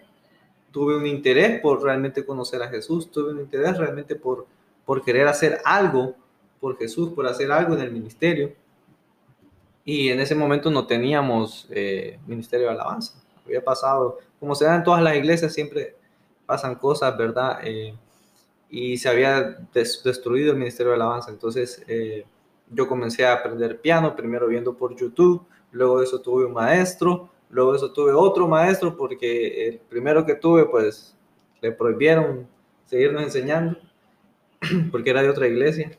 Tuve 0.76 0.98
un 0.98 1.08
interés 1.08 1.62
por 1.62 1.82
realmente 1.82 2.26
conocer 2.26 2.62
a 2.62 2.68
Jesús, 2.68 3.10
tuve 3.10 3.32
un 3.32 3.40
interés 3.40 3.78
realmente 3.78 4.14
por, 4.18 4.46
por 4.86 5.02
querer 5.06 5.26
hacer 5.26 5.62
algo 5.64 6.16
por 6.60 6.78
Jesús, 6.78 7.14
por 7.14 7.26
hacer 7.26 7.50
algo 7.50 7.76
en 7.76 7.80
el 7.80 7.92
ministerio. 7.94 8.54
Y 9.86 10.10
en 10.10 10.20
ese 10.20 10.36
momento 10.36 10.70
no 10.70 10.86
teníamos 10.86 11.66
eh, 11.70 12.20
ministerio 12.28 12.68
de 12.68 12.74
alabanza. 12.74 13.14
Había 13.46 13.64
pasado, 13.64 14.18
como 14.38 14.54
se 14.54 14.66
da 14.66 14.76
en 14.76 14.84
todas 14.84 15.02
las 15.02 15.16
iglesias, 15.16 15.54
siempre 15.54 15.96
pasan 16.46 16.76
cosas, 16.76 17.18
¿verdad? 17.18 17.60
Eh, 17.64 17.96
y 18.70 18.98
se 18.98 19.08
había 19.08 19.58
des- 19.74 20.02
destruido 20.04 20.52
el 20.52 20.58
ministerio 20.58 20.90
de 20.92 20.98
alabanza. 20.98 21.32
Entonces 21.32 21.86
eh, 21.88 22.26
yo 22.70 22.86
comencé 22.86 23.26
a 23.26 23.32
aprender 23.32 23.80
piano, 23.80 24.14
primero 24.14 24.46
viendo 24.48 24.74
por 24.76 24.94
YouTube, 24.94 25.42
luego 25.72 26.00
de 26.00 26.04
eso 26.04 26.20
tuve 26.20 26.44
un 26.44 26.52
maestro, 26.54 27.30
luego 27.56 27.72
de 27.72 27.78
eso 27.78 27.92
tuve 27.94 28.12
otro 28.12 28.48
maestro, 28.48 28.96
porque 28.96 29.68
el 29.68 29.80
primero 29.80 30.26
que 30.26 30.36
tuve, 30.36 30.66
pues 30.66 31.16
le 31.62 31.72
prohibieron 31.72 32.48
seguirnos 32.86 33.24
enseñando, 33.24 33.78
porque 34.92 35.10
era 35.10 35.22
de 35.22 35.30
otra 35.30 35.48
iglesia. 35.48 35.98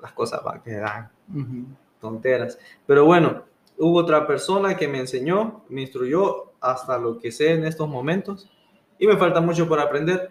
Las 0.00 0.12
cosas 0.12 0.44
van 0.44 0.62
que 0.62 0.72
dan 0.72 1.10
tonteras. 1.98 2.58
Pero 2.86 3.06
bueno, 3.06 3.44
hubo 3.78 3.98
otra 3.98 4.26
persona 4.26 4.76
que 4.76 4.86
me 4.86 4.98
enseñó, 4.98 5.64
me 5.70 5.80
instruyó 5.80 6.52
hasta 6.60 6.98
lo 6.98 7.18
que 7.18 7.32
sé 7.32 7.52
en 7.52 7.64
estos 7.64 7.88
momentos 7.88 8.50
y 8.98 9.06
me 9.06 9.16
falta 9.16 9.40
mucho 9.40 9.66
por 9.66 9.80
aprender. 9.80 10.30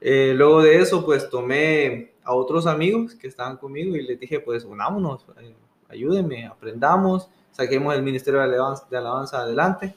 Eh, 0.00 0.32
luego 0.34 0.60
de 0.60 0.80
eso, 0.80 1.04
pues 1.04 1.30
tomé 1.30 2.14
a 2.24 2.34
otros 2.34 2.66
amigos 2.66 3.14
que 3.14 3.28
estaban 3.28 3.56
conmigo 3.58 3.94
y 3.94 4.02
les 4.02 4.18
dije, 4.18 4.40
pues 4.40 4.64
unámonos, 4.64 5.24
eh, 5.40 5.54
ayúdenme, 5.88 6.46
aprendamos, 6.46 7.28
saquemos 7.50 7.94
el 7.94 8.02
Ministerio 8.02 8.40
de 8.40 8.46
Alabanza, 8.46 8.86
de 8.90 8.96
Alabanza 8.96 9.38
adelante. 9.38 9.94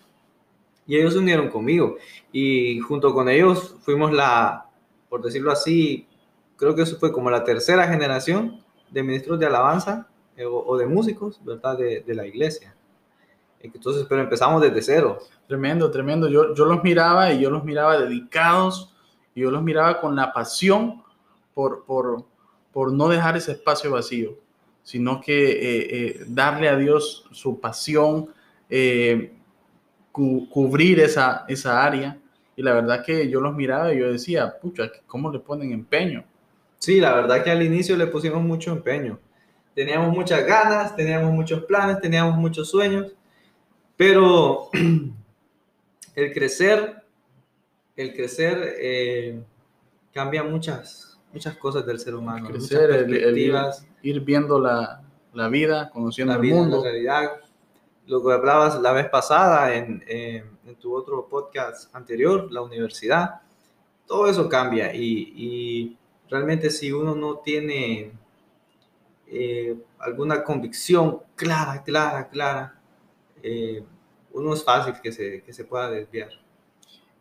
Y 0.86 0.96
ellos 0.96 1.14
se 1.14 1.20
unieron 1.20 1.50
conmigo. 1.50 1.98
Y 2.32 2.80
junto 2.80 3.14
con 3.14 3.28
ellos 3.28 3.76
fuimos 3.82 4.14
la, 4.14 4.68
por 5.10 5.22
decirlo 5.22 5.52
así, 5.52 6.08
creo 6.56 6.76
que 6.76 6.84
eso 6.84 6.98
fue 6.98 7.12
como 7.12 7.30
la 7.30 7.44
tercera 7.44 7.88
generación 7.88 8.62
de 8.90 9.04
ministros 9.04 9.40
de 9.40 9.46
alabanza 9.46 10.08
eh, 10.38 10.46
o, 10.46 10.78
de 10.78 10.86
músicos, 10.86 11.44
¿verdad? 11.44 11.78
De, 11.78 12.02
de, 12.02 12.16
la 12.16 12.26
iglesia. 12.26 12.76
Entonces, 13.60 14.06
pero 14.08 14.22
empezamos 14.22 14.62
desde 14.62 14.82
cero. 14.82 15.20
Tremendo, 15.48 15.90
tremendo. 15.92 16.30
Yo, 16.30 16.54
yo 16.54 16.66
los 16.66 16.84
miraba 16.84 17.34
y 17.34 17.42
yo 17.42 17.50
los 17.50 17.64
miraba 17.64 17.98
dedicados 17.98 18.94
y 19.34 19.42
yo 19.42 19.52
los 19.52 19.64
miraba 19.64 20.00
con 20.00 20.16
la 20.16 20.32
pasión 20.32 21.04
por, 21.54 21.86
por, 21.86 22.24
por 22.72 22.94
no 22.94 23.10
dejar 23.10 23.36
ese 23.36 23.54
espacio 23.54 23.92
vacío, 23.92 24.38
sino 24.88 25.20
que 25.20 25.52
eh, 25.52 25.88
eh, 25.92 26.24
darle 26.28 26.70
a 26.70 26.78
Dios 26.78 27.26
su 27.34 27.60
pasión, 27.60 28.30
cubrir 30.14 31.02
esa, 31.02 31.44
esa 31.50 31.84
área. 31.86 32.18
Y 32.56 32.62
la 32.64 32.72
verdad 32.72 33.04
que 33.04 33.30
yo 33.30 33.42
los 33.42 33.54
miraba 33.54 33.94
y 33.94 34.00
yo 34.00 34.10
decía, 34.10 34.58
pucha, 34.58 34.90
¿cómo 35.06 35.30
le 35.30 35.40
ponen 35.40 35.74
empeño? 35.74 36.24
Sí, 36.80 37.02
la 37.02 37.14
verdad 37.14 37.44
que 37.44 37.52
al 37.52 37.62
inicio 37.64 37.98
le 37.98 38.08
pusimos 38.08 38.42
mucho 38.42 38.72
empeño. 38.72 39.20
Teníamos 39.76 40.16
muchas 40.16 40.46
ganas, 40.46 40.96
teníamos 40.96 41.34
muchos 41.34 41.66
planes, 41.66 42.00
teníamos 42.00 42.38
muchos 42.38 42.70
sueños, 42.70 43.12
pero 43.98 44.70
el 46.16 46.34
crecer, 46.34 47.04
el 47.98 48.14
crecer 48.14 48.76
eh, 48.80 49.42
cambia 50.14 50.44
muchas, 50.44 51.20
muchas 51.34 51.58
cosas 51.58 51.86
del 51.86 52.00
ser 52.00 52.16
humano. 52.16 52.48
crecer, 52.48 52.90
el, 52.90 53.36
ir, 54.02 54.22
viendo 54.22 54.60
la, 54.60 55.02
la 55.34 55.48
vida, 55.50 55.90
conociendo 55.90 56.34
el 56.34 56.44
mundo. 56.44 56.78
La 56.78 56.92
realidad, 56.92 57.32
lo 58.06 58.24
que 58.24 58.34
hablabas 58.34 58.80
la 58.82 58.92
vez 58.92 59.10
pasada 59.10 59.74
en, 59.76 60.04
en, 60.08 60.58
tu 60.80 60.94
otro 60.94 61.28
podcast 61.28 61.94
anterior, 61.96 62.52
la 62.52 62.62
universidad, 62.62 63.42
todo 64.06 64.28
eso 64.28 64.48
cambia 64.50 64.94
y, 64.94 65.34
y 65.36 65.98
realmente 66.30 66.70
si 66.70 66.92
uno 66.92 67.16
no 67.16 67.38
tiene 67.38 68.12
eh, 69.30 69.78
alguna 70.00 70.44
convicción 70.44 71.20
clara, 71.36 71.84
clara, 71.84 72.30
clara, 72.30 72.80
eh, 73.44 73.84
uno 74.32 74.54
es 74.54 74.64
fácil 74.64 74.94
que 75.02 75.12
se, 75.12 75.42
que 75.44 75.52
se 75.52 75.66
pueda 75.66 75.90
desviar. 75.90 76.30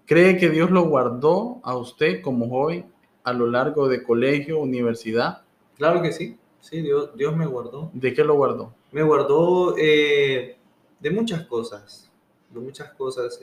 ¿Cree 0.06 0.36
que 0.38 0.50
Dios 0.50 0.70
lo 0.70 0.84
guardó 0.84 1.60
a 1.64 1.76
usted 1.76 2.22
como 2.22 2.48
joven 2.48 2.92
a 3.24 3.32
lo 3.32 3.48
largo 3.48 3.88
de 3.88 4.04
colegio, 4.04 4.60
universidad? 4.60 5.42
Claro 5.76 6.00
que 6.00 6.12
sí, 6.12 6.38
sí, 6.66 6.82
Dios, 6.82 7.16
Dios 7.16 7.36
me 7.36 7.46
guardó. 7.46 7.90
¿De 7.92 8.12
qué 8.12 8.24
lo 8.24 8.34
guardó? 8.34 8.74
Me 8.92 9.02
guardó 9.02 9.76
eh, 9.78 10.56
de 11.00 11.10
muchas 11.10 11.46
cosas, 11.46 12.10
de 12.50 12.60
muchas 12.60 12.92
cosas. 12.94 13.40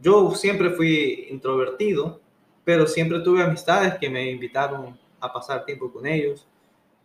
yo 0.00 0.34
siempre 0.34 0.70
fui 0.70 1.28
introvertido, 1.30 2.20
pero 2.64 2.86
siempre 2.86 3.20
tuve 3.20 3.42
amistades 3.42 3.94
que 3.94 4.10
me 4.10 4.30
invitaron 4.30 4.98
a 5.20 5.32
pasar 5.32 5.64
tiempo 5.64 5.92
con 5.92 6.06
ellos. 6.06 6.46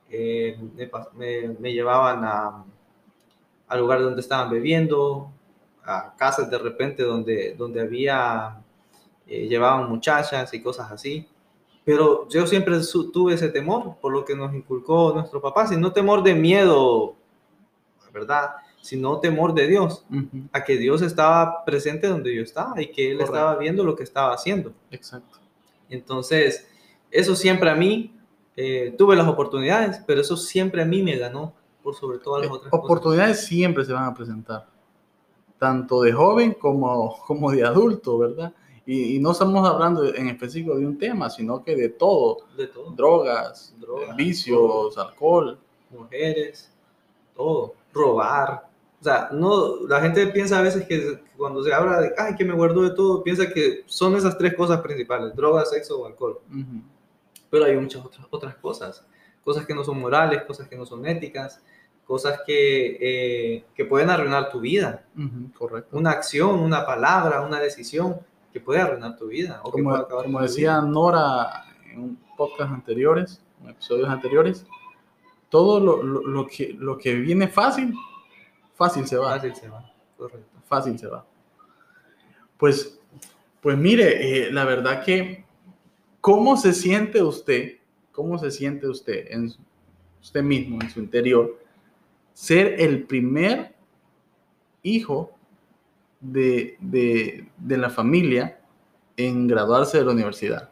Eh, 0.10 0.58
me, 1.14 1.72
llevaban 1.72 2.26
a, 2.26 2.66
al 3.68 3.80
lugar 3.80 4.02
donde 4.02 4.22
estaban 4.22 4.50
bebiendo, 4.50 5.32
a 5.84 6.16
casas 6.18 6.50
de 6.50 6.58
repente 6.58 7.04
donde, 7.04 7.56
donde 7.56 7.82
había, 7.82 8.62
eh, 9.26 9.48
llevaban 9.48 9.90
muchachas 9.90 10.54
y 10.54 10.62
cosas 10.62 10.92
así. 10.92 11.28
Pero 11.84 12.28
yo 12.30 12.46
siempre 12.46 12.76
tuve 13.12 13.34
ese 13.34 13.50
temor 13.50 13.96
por 14.00 14.14
lo 14.14 14.24
que 14.24 14.36
nos 14.36 14.54
inculcó 14.54 15.14
nuestro 15.14 15.42
papá, 15.42 15.68
sino 15.68 15.92
temor 15.92 16.22
de 16.22 16.36
miedo, 16.36 17.16
¿verdad? 18.14 18.52
Sino 18.82 19.20
temor 19.20 19.54
de 19.54 19.68
Dios, 19.68 20.06
a 20.52 20.64
que 20.64 20.78
Dios 20.78 21.02
estaba 21.02 21.66
presente 21.66 22.08
donde 22.08 22.36
yo 22.36 22.44
estaba 22.44 22.80
y 22.82 22.92
que 22.92 23.12
Él 23.12 23.22
estaba 23.22 23.56
viendo 23.56 23.84
lo 23.84 23.96
que 23.96 24.04
estaba 24.04 24.34
haciendo. 24.34 24.74
Exacto. 24.92 25.40
Entonces, 25.90 26.68
eso 27.10 27.36
siempre 27.36 27.70
a 27.70 27.76
mí, 27.76 28.16
eh, 28.56 28.94
tuve 28.98 29.16
las 29.16 29.28
oportunidades, 29.28 30.02
pero 30.06 30.22
eso 30.22 30.38
siempre 30.38 30.82
a 30.82 30.86
mí 30.86 31.02
me 31.02 31.18
ganó 31.18 31.54
por 31.82 31.96
sobre 31.96 32.20
todas 32.20 32.44
las 32.44 32.52
eh, 32.52 32.54
otras 32.54 32.74
oportunidades 32.74 33.46
siempre 33.46 33.84
se 33.86 33.94
van 33.94 34.06
a 34.06 34.14
presentar, 34.14 34.68
tanto 35.58 36.02
de 36.02 36.14
joven 36.14 36.54
como, 36.54 37.18
como 37.26 37.52
de 37.52 37.64
adulto, 37.64 38.18
¿verdad? 38.18 38.54
Y, 38.94 39.20
no 39.20 39.32
estamos 39.32 39.66
hablando 39.66 40.04
en 40.14 40.28
específico 40.28 40.78
de 40.78 40.86
un 40.86 40.98
tema, 40.98 41.30
sino 41.30 41.64
que 41.64 41.78
de 41.78 41.88
todo. 41.88 42.40
De 42.58 42.68
todo. 42.68 42.92
Drogas, 42.92 43.74
Drogas 43.80 44.18
vicios, 44.18 44.98
alcohol. 44.98 45.58
Mujeres, 45.92 46.70
todo. 47.34 47.74
Robar. 47.94 48.68
O 49.00 49.04
sea, 49.04 49.30
no, 49.32 49.88
la 49.88 50.02
gente 50.02 50.28
piensa 50.28 50.60
a 50.60 50.62
veces 50.62 50.86
que 50.86 51.22
cuando 51.38 51.64
se 51.64 51.74
habla 51.74 52.02
de, 52.02 52.14
ay, 52.18 52.36
que 52.36 52.44
me 52.44 52.54
guardo 52.54 52.82
de 52.82 52.90
todo, 52.90 53.24
piensa 53.24 53.50
que 53.50 53.84
son 53.86 54.14
esas 54.18 54.38
tres 54.38 54.56
cosas 54.56 54.82
principales, 54.82 55.34
droga, 55.38 55.64
sexo 55.64 56.02
o 56.02 56.06
alcohol. 56.06 56.42
Pero 57.50 57.64
hay 57.64 57.78
muchas 57.78 58.06
otras, 58.06 58.28
otras 58.30 58.56
cosas, 58.56 59.06
cosas 59.42 59.66
que 59.66 59.74
no 59.74 59.86
son 59.86 60.02
morales, 60.02 60.44
cosas 60.44 60.68
que 60.68 60.76
no 60.76 60.86
son 60.86 61.08
éticas, 61.08 61.64
cosas 62.06 62.42
que, 62.46 62.98
eh, 63.00 63.64
que 63.74 63.86
pueden 63.86 64.10
arruinar 64.10 64.50
tu 64.50 64.60
vida. 64.60 65.06
Correcto. 65.58 65.98
Una 65.98 66.12
acción, 66.12 66.60
una 66.60 66.86
palabra, 66.86 67.40
una 67.40 67.62
decisión 67.62 68.20
que 68.52 68.60
puede 68.60 68.82
arruinar 68.82 69.18
tu 69.18 69.28
vida. 69.28 69.62
O 69.64 69.72
como, 69.72 70.06
como 70.08 70.42
decía 70.42 70.82
Nora 70.82 71.66
en 71.92 72.00
un 72.00 72.20
podcast 72.38 72.74
anteriores, 72.74 73.42
en 73.62 73.70
episodios 73.70 74.10
anteriores, 74.10 74.66
todo 75.50 75.80
lo, 75.80 76.02
lo, 76.04 76.22
lo, 76.22 76.48
que, 76.48 76.74
lo 76.78 76.98
que 76.98 77.16
viene 77.16 77.48
fácil 77.48 77.94
Fácil 78.82 79.06
se 79.06 79.16
va. 79.16 79.34
Fácil 79.34 79.56
se 79.56 79.70
va, 79.70 79.94
correcto. 80.18 80.60
Fácil 80.66 80.98
se 80.98 81.06
va. 81.06 81.24
Pues, 82.58 83.00
pues 83.62 83.78
mire, 83.78 84.48
eh, 84.48 84.52
la 84.52 84.66
verdad 84.66 85.04
que, 85.04 85.46
¿cómo 86.20 86.58
se 86.58 86.74
siente 86.74 87.22
usted? 87.22 87.74
¿Cómo 88.12 88.40
se 88.40 88.50
siente 88.50 88.88
usted 88.88 89.28
en 89.30 89.54
usted 90.20 90.42
mismo, 90.42 90.82
en 90.82 90.90
su 90.90 91.00
interior, 91.00 91.60
ser 92.34 92.82
el 92.82 93.04
primer 93.04 93.76
hijo 94.82 95.38
de, 96.22 96.78
de, 96.80 97.78
la 97.78 97.90
familia 97.90 98.60
en 99.18 99.48
graduarse 99.48 99.98
de 99.98 100.06
la 100.06 100.12
universidad? 100.12 100.70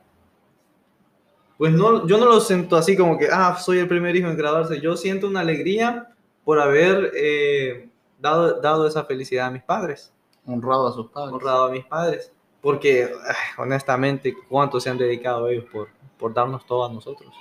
Pues 1.58 1.74
no, 1.74 2.08
yo 2.08 2.18
no 2.18 2.26
lo 2.26 2.40
siento 2.40 2.78
así 2.78 2.96
como 2.96 3.18
que, 3.18 3.28
ah, 3.32 3.58
soy 3.58 3.80
el 3.80 3.88
primer 3.88 4.16
hijo 4.16 4.30
en 4.30 4.38
graduarse. 4.38 4.80
Yo 4.80 4.96
siento 4.96 5.28
una 5.28 5.42
alegría 5.42 6.16
por 6.46 6.60
haber 6.60 7.12
eh, 7.16 7.90
dado, 8.20 8.62
dado 8.62 8.88
esa 8.88 9.04
felicidad 9.04 9.48
a 9.48 9.52
mis 9.52 9.64
padres. 9.64 10.14
Honrado 10.46 10.88
a 10.88 10.94
sus 10.94 11.10
padres. 11.10 11.34
Honrado 11.34 11.66
a 11.66 11.72
mis 11.72 11.86
padres. 11.86 12.32
Porque, 12.62 13.12
honestamente, 13.58 14.36
¿cuánto 14.48 14.80
se 14.80 14.90
han 14.90 14.98
dedicado 14.98 15.50
ellos 15.50 15.66
por, 15.72 15.90
por 16.18 16.34
darnos 16.34 16.66
todo 16.66 16.86
a 16.86 16.94
nosotros? 16.94 17.34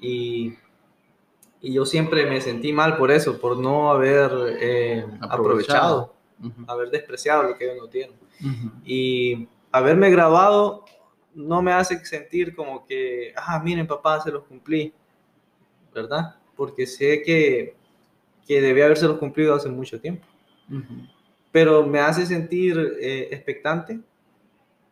Y, 0.00 0.54
y 1.60 1.72
yo 1.72 1.86
siempre 1.86 2.26
me 2.26 2.40
sentí 2.40 2.72
mal 2.72 2.96
por 2.96 3.10
eso, 3.10 3.38
por 3.38 3.56
no 3.56 3.90
haber 3.90 4.30
eh, 4.60 5.06
aprovechado, 5.20 6.14
haber 6.66 6.90
despreciado 6.90 7.42
lo 7.44 7.56
que 7.56 7.64
ellos 7.64 7.78
no 7.82 7.88
tienen. 7.88 8.16
Y 8.84 9.48
haberme 9.72 10.10
grabado 10.10 10.84
no 11.34 11.62
me 11.62 11.72
hace 11.72 12.04
sentir 12.04 12.54
como 12.54 12.84
que, 12.86 13.32
ah, 13.36 13.60
miren 13.62 13.86
papá, 13.86 14.20
se 14.20 14.30
los 14.30 14.44
cumplí, 14.44 14.92
¿verdad? 15.92 16.36
Porque 16.56 16.86
sé 16.86 17.22
que 17.22 17.74
que 18.46 18.60
debía 18.60 18.84
habérselo 18.84 19.18
cumplido 19.18 19.54
hace 19.54 19.68
mucho 19.68 20.00
tiempo. 20.00 20.26
Pero 21.52 21.86
me 21.86 22.00
hace 22.00 22.26
sentir 22.26 22.96
eh, 23.00 23.28
expectante 23.30 24.00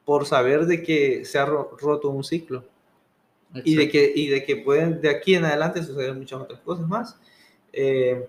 por 0.05 0.27
saber 0.27 0.67
de 0.67 0.83
que 0.83 1.25
se 1.25 1.39
ha 1.39 1.45
roto 1.45 2.09
un 2.09 2.25
ciclo 2.25 2.65
y 3.65 3.75
de, 3.75 3.89
que, 3.89 4.13
y 4.15 4.29
de 4.29 4.45
que 4.45 4.57
pueden 4.57 5.01
de 5.01 5.11
aquí 5.11 5.35
en 5.35 5.45
adelante 5.45 5.83
suceder 5.83 6.15
muchas 6.15 6.41
otras 6.41 6.61
cosas 6.61 6.87
más. 6.87 7.19
Eh, 7.73 8.27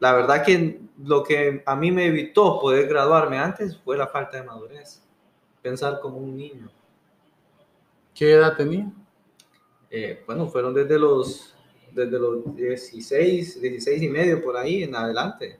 la 0.00 0.12
verdad 0.14 0.44
que 0.44 0.80
lo 1.04 1.22
que 1.22 1.62
a 1.64 1.76
mí 1.76 1.92
me 1.92 2.06
evitó 2.06 2.58
poder 2.60 2.88
graduarme 2.88 3.38
antes 3.38 3.78
fue 3.78 3.96
la 3.96 4.08
falta 4.08 4.38
de 4.38 4.42
madurez, 4.42 5.02
pensar 5.62 6.00
como 6.00 6.16
un 6.18 6.36
niño. 6.36 6.70
¿Qué 8.14 8.32
edad 8.32 8.56
tenía? 8.56 8.90
Eh, 9.90 10.22
bueno, 10.26 10.48
fueron 10.48 10.74
desde 10.74 10.98
los 10.98 11.54
desde 11.92 12.18
los 12.18 12.54
16, 12.56 13.60
16 13.60 14.02
y 14.02 14.08
medio 14.08 14.42
por 14.42 14.56
ahí 14.56 14.82
en 14.82 14.94
adelante, 14.94 15.58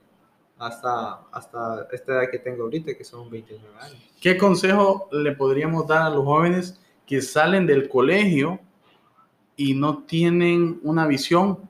hasta, 0.57 1.23
hasta 1.31 1.87
esta 1.91 2.13
edad 2.13 2.31
que 2.31 2.39
tengo 2.39 2.63
ahorita, 2.63 2.95
que 2.95 3.03
son 3.03 3.29
29 3.29 3.75
años. 3.79 4.11
¿Qué 4.21 4.37
consejo 4.37 5.09
le 5.11 5.33
podríamos 5.33 5.87
dar 5.87 6.03
a 6.03 6.09
los 6.09 6.23
jóvenes 6.23 6.79
que 7.05 7.21
salen 7.21 7.65
del 7.65 7.89
colegio 7.89 8.59
y 9.55 9.73
no 9.73 10.03
tienen 10.03 10.79
una 10.83 11.05
visión 11.05 11.69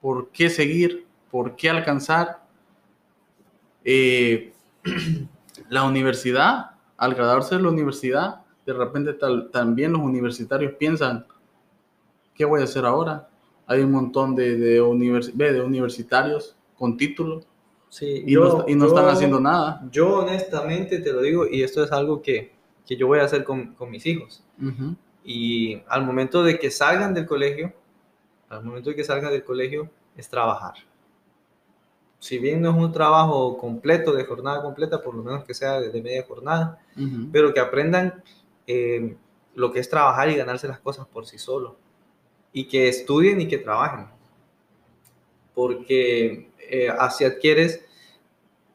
por 0.00 0.30
qué 0.30 0.48
seguir, 0.48 1.07
por 1.30 1.56
qué 1.56 1.70
alcanzar? 1.70 2.42
Eh, 3.84 4.52
la 5.70 5.84
universidad, 5.84 6.72
al 6.96 7.14
graduarse 7.14 7.56
de 7.56 7.62
la 7.62 7.68
universidad, 7.68 8.42
de 8.66 8.72
repente 8.72 9.14
también 9.52 9.92
los 9.92 10.02
universitarios 10.02 10.72
piensan, 10.78 11.26
¿qué 12.34 12.44
voy 12.44 12.60
a 12.60 12.64
hacer 12.64 12.84
ahora? 12.84 13.28
hay 13.70 13.82
un 13.82 13.92
montón 13.92 14.34
de, 14.34 14.56
de, 14.56 15.30
ve, 15.34 15.52
de 15.52 15.60
universitarios 15.60 16.56
con 16.78 16.96
título 16.96 17.42
Sí, 17.90 18.24
y 18.26 18.34
no, 18.34 18.64
y 18.66 18.74
no 18.74 18.86
están 18.86 19.04
yo- 19.04 19.10
haciendo 19.10 19.40
nada. 19.40 19.82
Yo 19.90 20.20
honestamente 20.20 21.00
te 21.00 21.12
lo 21.12 21.20
digo 21.20 21.46
y 21.46 21.62
esto 21.62 21.84
es 21.84 21.92
algo 21.92 22.22
que, 22.22 22.52
que 22.86 22.96
yo 22.96 23.06
voy 23.06 23.18
a 23.18 23.24
hacer 23.24 23.44
con, 23.44 23.74
con 23.74 23.90
mis 23.90 24.06
hijos. 24.06 24.42
Ujú. 24.58 24.94
Y 25.22 25.82
al 25.86 26.04
momento 26.06 26.42
de 26.42 26.58
que 26.58 26.70
salgan 26.70 27.12
del 27.12 27.26
colegio, 27.26 27.74
al 28.48 28.64
momento 28.64 28.88
de 28.88 28.96
que 28.96 29.04
salgan 29.04 29.32
del 29.32 29.44
colegio, 29.44 29.90
es 30.16 30.28
trabajar. 30.30 30.74
Si 32.20 32.38
bien 32.38 32.62
no 32.62 32.70
es 32.70 32.76
un 32.76 32.92
trabajo 32.92 33.56
completo, 33.58 34.12
de 34.12 34.24
jornada 34.24 34.62
completa, 34.62 35.02
por 35.02 35.14
lo 35.14 35.22
menos 35.22 35.44
que 35.44 35.54
sea 35.54 35.80
de, 35.80 35.90
de 35.90 36.02
media 36.02 36.24
jornada, 36.26 36.80
pero 37.32 37.54
que 37.54 37.60
aprendan 37.60 38.22
eh, 38.66 39.16
lo 39.54 39.72
que 39.72 39.80
es 39.80 39.88
trabajar 39.88 40.28
y 40.30 40.36
ganarse 40.36 40.68
las 40.68 40.80
cosas 40.80 41.06
por 41.06 41.26
sí 41.26 41.38
solos. 41.38 41.74
Y 42.52 42.66
que 42.68 42.88
estudien 42.88 43.40
y 43.40 43.48
que 43.48 43.58
trabajen. 43.58 44.06
Porque 45.54 46.50
eh, 46.70 46.88
así 46.98 47.24
adquieres... 47.24 47.80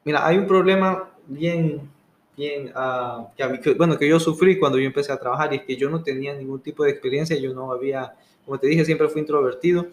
Mira, 0.06 0.26
hay 0.28 0.38
un 0.38 0.48
problema 0.48 1.12
bien, 1.28 1.90
bien, 2.38 2.72
ah, 2.76 3.30
que 3.38 3.44
a 3.44 3.50
mí- 3.50 3.60
que- 3.62 3.74
bueno, 3.76 3.98
que 3.98 4.08
yo 4.08 4.20
sufrí 4.20 4.60
cuando 4.60 4.80
yo 4.80 4.86
empecé 4.88 5.12
a 5.14 5.20
trabajar 5.20 5.54
y 5.54 5.58
es 5.58 5.64
que 5.64 5.78
yo 5.78 5.90
no 5.90 6.04
tenía 6.04 6.34
ningún 6.34 6.62
tipo 6.62 6.84
de 6.84 6.92
experiencia, 6.92 7.38
yo 7.38 7.54
no 7.54 7.72
había, 7.72 8.16
como 8.46 8.60
te 8.60 8.68
dije, 8.68 8.86
siempre 8.86 9.10
fui 9.10 9.22
introvertido, 9.22 9.88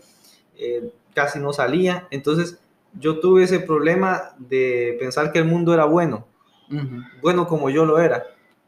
eh, 0.56 0.92
casi 1.14 1.38
no 1.40 1.52
salía, 1.52 2.08
entonces 2.10 2.58
yo 2.94 3.20
tuve 3.20 3.44
ese 3.44 3.60
problema 3.60 4.34
de 4.38 4.96
pensar 4.98 5.32
que 5.32 5.38
el 5.38 5.44
mundo 5.44 5.72
era 5.74 5.84
bueno, 5.84 6.26
Ujú. 6.70 7.02
bueno 7.22 7.46
como 7.46 7.70
yo 7.70 7.84
lo 7.84 7.98
era. 7.98 8.24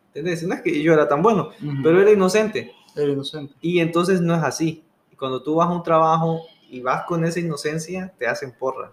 ¿Entendés? 0.09 0.43
No 0.43 0.55
es 0.55 0.61
que 0.63 0.83
yo 0.83 0.93
era 0.93 1.09
tan 1.09 1.23
bueno, 1.23 1.51
Ujú. 1.63 1.83
pero 1.83 2.01
era 2.01 2.11
inocente. 2.11 2.73
Era 2.95 3.11
inocente. 3.11 3.55
Y 3.61 3.81
entonces 3.81 4.21
no 4.21 4.35
es 4.35 4.43
así. 4.43 4.85
Cuando 5.19 5.43
tú 5.43 5.55
vas 5.57 5.69
a 5.69 5.73
un 5.73 5.83
trabajo 5.83 6.43
y 6.71 6.81
vas 6.81 7.05
con 7.05 7.25
esa 7.25 7.41
inocencia, 7.41 8.13
te 8.19 8.27
hacen 8.27 8.53
porra. 8.59 8.93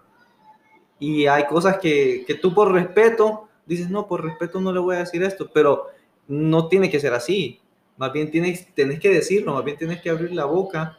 Y 0.98 1.26
hay 1.26 1.46
cosas 1.46 1.78
que, 1.78 2.24
que 2.26 2.34
tú 2.34 2.54
por 2.54 2.72
respeto 2.72 3.48
dices, 3.66 3.88
no, 3.90 4.06
por 4.06 4.24
respeto 4.24 4.60
no 4.60 4.72
le 4.72 4.80
voy 4.80 4.96
a 4.96 5.00
decir 5.00 5.22
esto, 5.22 5.50
pero 5.52 5.86
no 6.28 6.68
tiene 6.68 6.90
que 6.90 7.00
ser 7.00 7.14
así. 7.14 7.60
Más 7.96 8.12
bien 8.12 8.30
tienes, 8.30 8.72
tienes 8.74 9.00
que 9.00 9.10
decirlo, 9.10 9.54
más 9.54 9.64
bien 9.64 9.76
tienes 9.76 10.00
que 10.00 10.10
abrir 10.10 10.32
la 10.32 10.44
boca, 10.44 10.96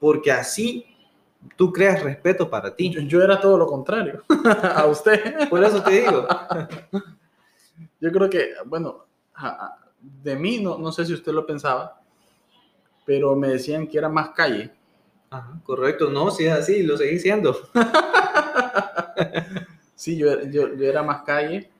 porque 0.00 0.32
así 0.32 0.86
tú 1.56 1.72
creas 1.72 2.02
respeto 2.02 2.48
para 2.50 2.74
ti. 2.74 2.90
Yo, 2.90 3.00
yo 3.02 3.22
era 3.22 3.40
todo 3.40 3.58
lo 3.58 3.66
contrario 3.66 4.22
a 4.76 4.86
usted. 4.86 5.48
Por 5.48 5.62
eso 5.64 5.82
te 5.82 5.90
digo. 6.02 6.26
Yo 8.00 8.12
creo 8.12 8.28
que, 8.28 8.54
bueno, 8.66 9.06
de 10.00 10.36
mí, 10.36 10.60
no, 10.60 10.78
no 10.78 10.92
sé 10.92 11.04
si 11.06 11.14
usted 11.14 11.32
lo 11.32 11.46
pensaba, 11.46 12.00
pero 13.04 13.34
me 13.36 13.48
decían 13.48 13.86
que 13.86 13.98
era 13.98 14.08
más 14.08 14.30
calle. 14.30 14.70
Ajá, 15.30 15.60
correcto, 15.64 16.10
no, 16.10 16.30
si 16.30 16.46
es 16.46 16.52
así, 16.52 16.82
lo 16.82 16.96
seguí 16.96 17.18
siendo. 17.18 17.56
Sí, 19.94 20.16
yo, 20.18 20.32
era- 20.32 20.50
yo, 20.50 20.74
yo 20.74 20.84
era 20.84 21.02
más 21.02 21.22
calle, 21.22 21.70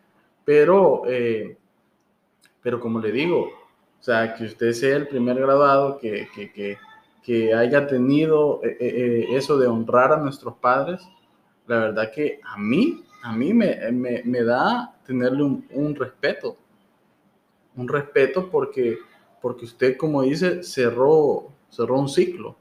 pero, 0.44 1.02
eh, 1.06 1.56
pero 2.62 2.80
como 2.80 3.00
le 3.00 3.10
digo, 3.12 3.46
o 3.46 4.02
sea, 4.02 4.34
que 4.34 4.44
usted 4.44 4.72
sea 4.72 4.96
el 4.96 5.08
primer 5.08 5.36
graduado 5.38 5.98
que, 5.98 6.28
que, 6.34 6.52
que, 6.52 6.78
que 7.22 7.54
haya 7.54 7.86
tenido 7.86 8.60
eh, 8.64 8.76
eh, 8.80 9.26
eh, 9.30 9.36
eso 9.36 9.56
de 9.56 9.68
honrar 9.68 10.12
a 10.12 10.16
nuestros 10.16 10.56
padres, 10.56 11.00
la 11.66 11.78
verdad 11.78 12.10
que 12.12 12.40
a 12.42 12.58
mí, 12.58 13.04
a 13.22 13.32
mí 13.32 13.54
me, 13.54 13.92
me, 13.92 14.42
da 14.42 14.96
tenerle 15.06 15.44
un, 15.44 15.66
un 15.70 15.94
respeto, 15.94 16.56
un 17.76 17.86
respeto 17.86 18.50
porque, 18.50 18.98
porque 19.40 19.64
usted, 19.64 19.96
como 19.96 20.22
dice, 20.22 20.64
cerró, 20.64 21.52
cerró 21.70 21.98
un 21.98 22.08
ciclo. 22.08 22.56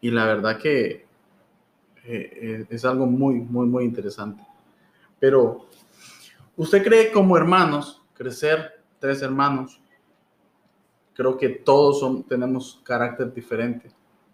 Y 0.00 0.10
la 0.10 0.26
verdad 0.26 0.58
que 0.58 1.06
es 2.04 2.84
algo 2.84 3.06
muy, 3.06 3.34
muy, 3.36 3.66
muy 3.66 3.84
interesante. 3.84 4.42
Pero, 5.20 5.66
¿usted 6.56 6.82
cree 6.82 7.12
como 7.12 7.36
hermanos, 7.36 8.02
crecer 8.14 8.82
tres 8.98 9.22
hermanos? 9.22 9.81
Creo 11.14 11.36
que 11.36 11.48
todos 11.48 12.26
tenemos 12.26 12.80
carácter 12.82 13.32
diferente. 13.32 13.90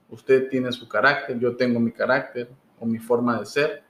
Usted 0.08 0.48
tiene 0.48 0.72
su 0.72 0.88
carácter, 0.88 1.38
yo 1.38 1.56
tengo 1.56 1.80
mi 1.80 1.90
carácter 1.90 2.48
o 2.78 2.86
mi 2.86 2.98
forma 2.98 3.38
de 3.38 3.46
ser. 3.46 3.82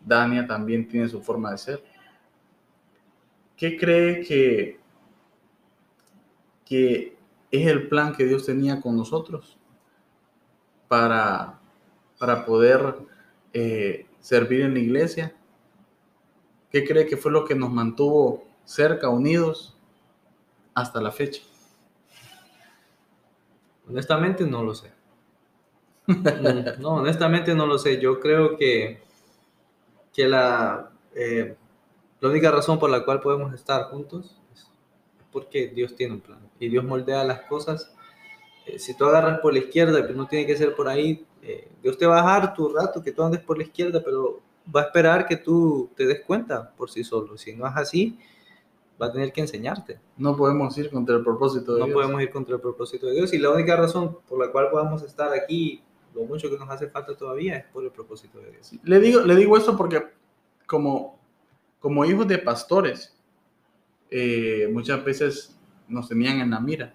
Dania 0.00 0.46
también 0.46 0.86
tiene 0.86 1.08
su 1.08 1.22
forma 1.22 1.52
de 1.52 1.58
ser. 1.58 1.84
¿Qué 3.56 3.78
cree 3.78 4.22
que, 4.22 4.80
que 6.64 7.16
es 7.50 7.66
el 7.66 7.88
plan 7.88 8.12
que 8.12 8.24
Dios 8.24 8.44
tenía 8.44 8.80
con 8.80 8.96
nosotros 8.96 9.56
para, 10.88 11.60
para 12.18 12.44
poder 12.44 12.96
eh, 13.52 14.06
servir 14.18 14.62
en 14.62 14.74
la 14.74 14.80
iglesia? 14.80 15.34
¿Qué 16.70 16.84
cree 16.84 17.06
que 17.06 17.16
fue 17.16 17.30
lo 17.30 17.44
que 17.44 17.54
nos 17.54 17.70
mantuvo 17.70 18.44
cerca, 18.64 19.08
unidos, 19.08 19.78
hasta 20.74 21.00
la 21.00 21.12
fecha? 21.12 21.40
Honestamente 23.88 24.44
no 24.44 24.62
lo 24.62 24.74
sé. 24.74 24.92
Mm, 26.06 26.80
No, 26.80 26.94
honestamente 26.96 27.54
no 27.54 27.66
lo 27.66 27.78
sé. 27.78 28.00
Yo 28.00 28.20
creo 28.20 28.56
que, 28.56 29.00
que 30.12 30.28
la, 30.28 30.90
eh, 31.14 31.56
la 32.20 32.28
única 32.28 32.50
razón 32.50 32.78
por 32.78 32.90
la 32.90 33.04
cual 33.04 33.20
podemos 33.20 33.52
estar 33.54 33.84
juntos 33.84 34.40
es 34.54 34.66
porque 35.32 35.68
Dios 35.68 35.96
tiene 35.96 36.14
un 36.14 36.20
plan 36.20 36.40
y 36.58 36.68
Dios 36.68 36.84
moldea 36.84 37.24
las 37.24 37.42
cosas. 37.42 37.92
Eh, 38.66 38.78
si 38.78 38.96
tú 38.96 39.06
agarras 39.06 39.40
por 39.40 39.52
la 39.54 39.60
izquierda, 39.60 40.02
pero 40.02 40.14
no 40.14 40.28
tiene 40.28 40.46
que 40.46 40.56
ser 40.56 40.74
por 40.76 40.88
ahí, 40.88 41.26
eh, 41.42 41.68
Dios 41.82 41.98
te 41.98 42.06
va 42.06 42.20
a 42.20 42.22
dejar 42.22 42.54
tu 42.54 42.68
rato 42.70 43.02
que 43.02 43.12
tú 43.12 43.22
andes 43.24 43.42
por 43.42 43.58
la 43.58 43.64
izquierda, 43.64 44.02
pero 44.04 44.40
va 44.74 44.82
a 44.82 44.84
esperar 44.86 45.26
que 45.26 45.36
tú 45.38 45.90
te 45.96 46.06
des 46.06 46.22
cuenta 46.22 46.72
por 46.76 46.90
sí 46.90 47.04
solo. 47.04 47.38
Si 47.38 47.54
no 47.54 47.66
es 47.68 47.76
así, 47.76 48.18
va 49.00 49.06
a 49.06 49.12
tener 49.12 49.32
que 49.32 49.40
enseñarte. 49.40 50.00
No 50.16 50.36
podemos 50.36 50.76
ir 50.78 50.90
contra 50.90 51.16
el 51.16 51.24
propósito 51.24 51.74
de 51.74 51.80
No 51.80 51.86
Dios. 51.86 51.94
podemos 51.94 52.22
ir 52.22 52.30
contra 52.30 52.54
el 52.54 52.60
propósito 52.60 53.06
de 53.06 53.14
Dios 53.14 53.32
y 53.32 53.38
la 53.38 53.50
única 53.50 53.76
razón 53.76 54.18
por 54.28 54.38
la 54.38 54.52
cual 54.52 54.70
podamos 54.70 55.02
estar 55.02 55.32
aquí, 55.32 55.82
lo 56.14 56.22
mucho 56.24 56.48
que 56.48 56.56
nos 56.56 56.68
hace 56.68 56.88
falta 56.88 57.16
todavía, 57.16 57.56
es 57.56 57.64
por 57.66 57.84
el 57.84 57.90
propósito 57.90 58.38
de 58.38 58.52
Dios. 58.52 58.72
Le 58.82 59.00
digo, 59.00 59.20
le 59.22 59.34
digo 59.34 59.56
esto 59.56 59.76
porque 59.76 60.02
como, 60.66 61.18
como 61.80 62.04
hijos 62.04 62.28
de 62.28 62.38
pastores, 62.38 63.16
eh, 64.10 64.68
muchas 64.72 65.04
veces 65.04 65.58
nos 65.88 66.08
tenían 66.08 66.38
en 66.40 66.50
la 66.50 66.60
mira. 66.60 66.94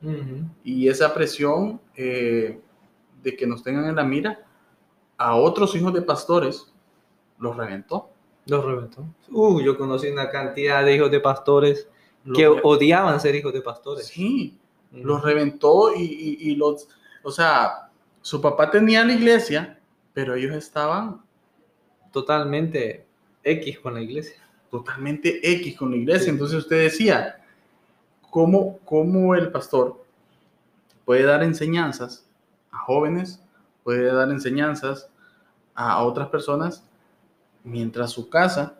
Ujú. 0.00 0.46
Y 0.64 0.88
esa 0.88 1.12
presión 1.12 1.80
eh, 1.96 2.60
de 3.22 3.36
que 3.36 3.46
nos 3.46 3.62
tengan 3.62 3.86
en 3.86 3.96
la 3.96 4.04
mira 4.04 4.46
a 5.18 5.34
otros 5.36 5.74
hijos 5.74 5.92
de 5.92 6.02
pastores 6.02 6.72
los 7.38 7.56
reventó. 7.56 8.11
Los 8.46 8.64
reventó. 8.64 9.06
Uh, 9.30 9.60
yo 9.60 9.76
conocí 9.78 10.08
una 10.08 10.28
cantidad 10.30 10.84
de 10.84 10.96
hijos 10.96 11.10
de 11.10 11.20
pastores 11.20 11.88
Los 12.24 12.36
que 12.36 12.48
re- 12.48 12.60
odiaban 12.64 13.20
ser 13.20 13.34
hijos 13.34 13.52
de 13.52 13.62
pastores. 13.62 14.06
Sí, 14.06 14.58
los 14.92 15.22
reventó 15.22 15.94
y, 15.94 16.02
y- 16.02 16.50
y 16.50 16.56
los, 16.56 16.88
o 17.22 17.30
sea, 17.30 17.90
su 18.20 18.40
papá 18.40 18.70
tenía 18.70 19.04
la 19.04 19.12
iglesia, 19.14 19.78
pero 20.12 20.34
ellos 20.34 20.54
estaban 20.54 21.22
Totalmente 22.12 23.06
X 23.42 23.78
con 23.80 23.94
la 23.94 24.00
iglesia. 24.02 24.36
totalmente 24.70 25.40
X 25.52 25.76
con 25.76 25.90
la 25.90 25.96
iglesia. 25.96 26.24
Sí. 26.24 26.30
Entonces 26.30 26.58
usted 26.58 26.82
decía, 26.82 27.42
¿cómo, 28.30 28.78
¿cómo 28.84 29.34
el 29.34 29.50
pastor 29.50 30.04
puede 31.04 31.22
dar 31.24 31.42
enseñanzas 31.42 32.26
a 32.70 32.78
jóvenes, 32.78 33.42
puede 33.84 34.12
dar 34.12 34.30
enseñanzas 34.30 35.08
a 35.74 36.02
otras 36.04 36.28
personas 36.28 36.84
mientras 37.64 38.10
su 38.10 38.28
casa 38.28 38.78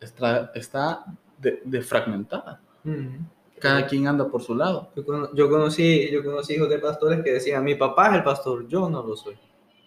está, 0.00 0.50
está 0.54 1.04
de- 1.38 1.60
defragmentada? 1.64 2.60
Ujú. 2.84 3.10
Cada 3.60 3.86
quien 3.86 4.06
anda 4.08 4.28
por 4.28 4.42
su 4.42 4.54
lado. 4.54 4.90
Yo, 4.94 5.04
cono- 5.04 5.30
yo 5.34 5.48
conocí, 5.48 6.10
yo 6.10 6.22
conocí 6.24 6.54
hijos 6.54 6.68
de 6.68 6.78
pastores 6.78 7.22
que 7.22 7.32
decían, 7.32 7.64
mi 7.64 7.74
papá 7.76 8.08
es 8.10 8.14
el 8.16 8.24
pastor, 8.24 8.66
yo 8.68 8.88
no 8.90 9.02
lo 9.02 9.16
soy. 9.16 9.38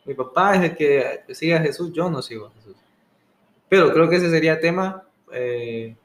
Mi 0.06 0.14
papá 0.14 0.56
es 0.56 0.72
el 0.72 0.76
que 0.78 1.24
sigue 1.36 1.56
a 1.56 1.62
Jesús, 1.62 1.92
yo 1.94 2.10
no 2.10 2.22
sigo 2.22 2.48
a 2.48 2.52
Jesús. 2.54 2.76
Pero 3.70 3.92
creo 3.92 4.10
que 4.10 4.16
ese 4.16 4.30
sería 4.30 4.60
tema 4.60 5.04
eh, 5.34 5.96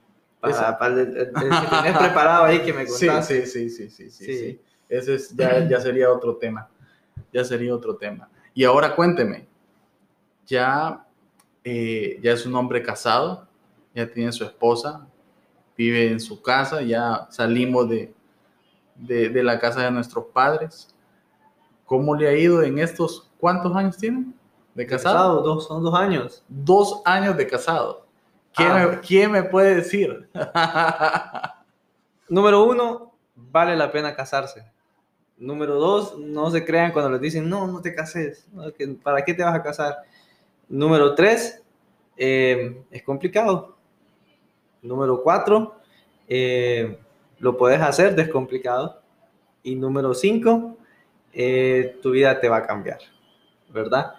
para, 0.41 0.77
para 0.77 0.95
el, 0.95 0.99
el- 1.01 1.17
el 1.19 1.33
que 1.33 1.77
tenés 1.77 1.97
preparado 1.99 2.45
ahí 2.45 2.61
que 2.63 2.73
me 2.73 2.85
Sí, 2.87 3.07
contaste. 3.07 3.47
sí, 3.47 3.69
sí, 3.71 3.89
sí, 3.89 3.91
sí, 3.91 4.11
sí, 4.11 4.25
Sí. 4.25 4.39
sí. 4.39 4.61
Ese 4.89 5.15
es, 5.15 5.35
ya, 5.35 5.67
ya 5.69 5.81
sería 5.81 6.11
otro 6.11 6.37
tema. 6.37 6.69
Ya 7.33 7.45
sería 7.45 7.75
otro 7.75 7.97
tema. 7.97 8.29
Y 8.53 8.65
ahora 8.65 8.95
cuénteme, 8.95 9.47
ya, 10.47 11.07
eh, 11.65 12.19
ya 12.23 12.33
es 12.33 12.45
un 12.47 12.55
hombre 12.55 12.83
casado, 12.83 13.47
ya 13.95 14.07
tiene 14.11 14.33
su 14.33 14.45
esposa, 14.45 15.07
vive 15.77 16.11
en 16.11 16.21
su 16.21 16.41
casa, 16.43 16.83
ya 16.83 17.27
salimos 17.31 17.89
de, 17.89 18.13
de, 18.97 19.29
de 19.29 19.43
la 19.43 19.59
casa 19.59 19.83
de 19.83 19.91
nuestros 19.91 20.27
padres. 20.33 20.95
¿Cómo 21.87 22.15
le 22.15 22.29
ha 22.29 22.33
ido 22.33 22.63
en 22.63 22.79
estos, 22.79 23.31
cuántos 23.39 23.75
años 23.77 23.97
tienen 23.97 24.35
de 24.75 24.87
casado? 24.87 25.15
Casado, 25.15 25.43
dos, 25.43 25.67
son 25.67 25.83
dos 25.83 25.95
años. 25.95 26.43
Dos 26.49 27.03
años 27.05 27.37
de 27.37 27.47
casado. 27.47 28.07
¿Quién, 28.55 28.71
Ah. 28.71 28.87
me, 28.89 29.01
quién 29.01 29.31
me 29.31 29.43
puede 29.43 29.77
decir? 29.77 30.29
Número 32.29 32.65
uno, 32.65 33.13
vale 33.35 33.77
la 33.77 33.91
pena 33.93 34.15
casarse. 34.15 34.65
Número 35.37 35.75
dos, 35.75 36.17
no 36.19 36.51
se 36.51 36.65
crean 36.65 36.93
cuando 36.93 37.11
les 37.11 37.21
dicen, 37.21 37.49
no, 37.49 37.67
no 37.67 37.81
te 37.81 37.95
cases, 37.95 38.47
¿para 39.03 39.25
qué 39.25 39.35
te 39.35 39.43
vas 39.43 39.55
a 39.55 39.63
casar? 39.63 39.97
Número 40.73 41.15
tres, 41.15 41.63
eh, 42.17 42.83
es 42.91 43.03
complicado. 43.03 43.77
Número 44.81 45.23
cuatro, 45.23 45.77
eh, 46.27 46.99
lo 47.41 47.59
puedes 47.59 47.79
hacer 47.83 48.17
descomplicado. 48.17 49.03
Y 49.63 49.75
número 49.75 50.15
cinco, 50.15 50.79
eh, 51.31 51.99
tu 52.01 52.13
vida 52.13 52.41
te 52.41 52.49
va 52.49 52.57
a 52.57 52.67
cambiar, 52.67 53.01
¿verdad? 53.69 54.15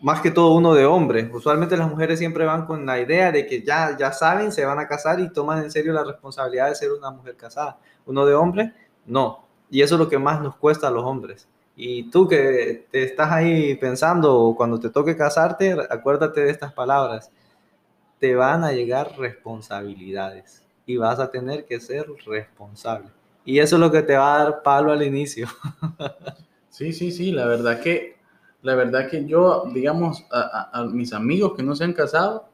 más 0.00 0.20
que 0.20 0.30
todo 0.30 0.54
uno 0.54 0.72
de 0.74 0.86
hombre. 0.86 1.28
Usualmente 1.34 1.76
las 1.76 1.90
mujeres 1.90 2.20
siempre 2.20 2.44
van 2.46 2.64
con 2.64 2.86
la 2.86 3.00
idea 3.00 3.32
de 3.32 3.46
que 3.46 3.62
ya, 3.62 3.96
ya 3.98 4.12
saben, 4.12 4.52
se 4.52 4.64
van 4.64 4.78
a 4.78 4.86
casar 4.86 5.18
y 5.18 5.30
toman 5.30 5.64
en 5.64 5.72
serio 5.72 5.92
la 5.92 6.04
responsabilidad 6.04 6.68
de 6.68 6.76
ser 6.76 6.92
una 6.92 7.10
mujer 7.10 7.36
casada. 7.36 7.78
Uno 8.06 8.24
de 8.24 8.34
hombre, 8.34 8.72
no. 9.04 9.44
Y 9.68 9.82
eso 9.82 9.96
es 9.96 9.98
lo 9.98 10.08
que 10.08 10.18
más 10.18 10.40
nos 10.40 10.56
cuesta 10.56 10.86
a 10.86 10.90
los 10.92 11.04
hombres. 11.04 11.48
Y 11.80 12.10
tú 12.10 12.26
que 12.26 12.88
te 12.90 13.04
estás 13.04 13.30
ahí 13.30 13.76
pensando 13.76 14.52
cuando 14.56 14.80
te 14.80 14.90
toque 14.90 15.16
casarte, 15.16 15.76
acuérdate 15.88 16.40
de 16.40 16.50
estas 16.50 16.72
palabras. 16.72 17.30
Te 18.18 18.34
van 18.34 18.64
a 18.64 18.72
llegar 18.72 19.16
responsabilidades 19.16 20.64
y 20.86 20.96
vas 20.96 21.20
a 21.20 21.30
tener 21.30 21.66
que 21.66 21.78
ser 21.78 22.06
responsable. 22.26 23.06
Y 23.44 23.60
eso 23.60 23.76
es 23.76 23.80
lo 23.80 23.92
que 23.92 24.02
te 24.02 24.16
va 24.16 24.34
a 24.34 24.42
dar 24.42 24.62
palo 24.62 24.92
al 24.92 25.02
inicio. 25.02 25.46
Sí, 26.70 26.92
sí, 26.92 27.10
sí, 27.10 27.32
la 27.32 27.44
verdad 27.46 27.80
que 27.80 28.18
la 28.62 28.76
verdad 28.76 29.08
que 29.10 29.24
yo, 29.24 29.64
digamos, 29.72 30.24
a, 30.30 30.84
mis 30.92 31.12
amigos 31.12 31.54
que 31.56 31.62
no 31.64 31.74
se 31.74 31.82
han 31.84 31.92
casado, 31.92 32.48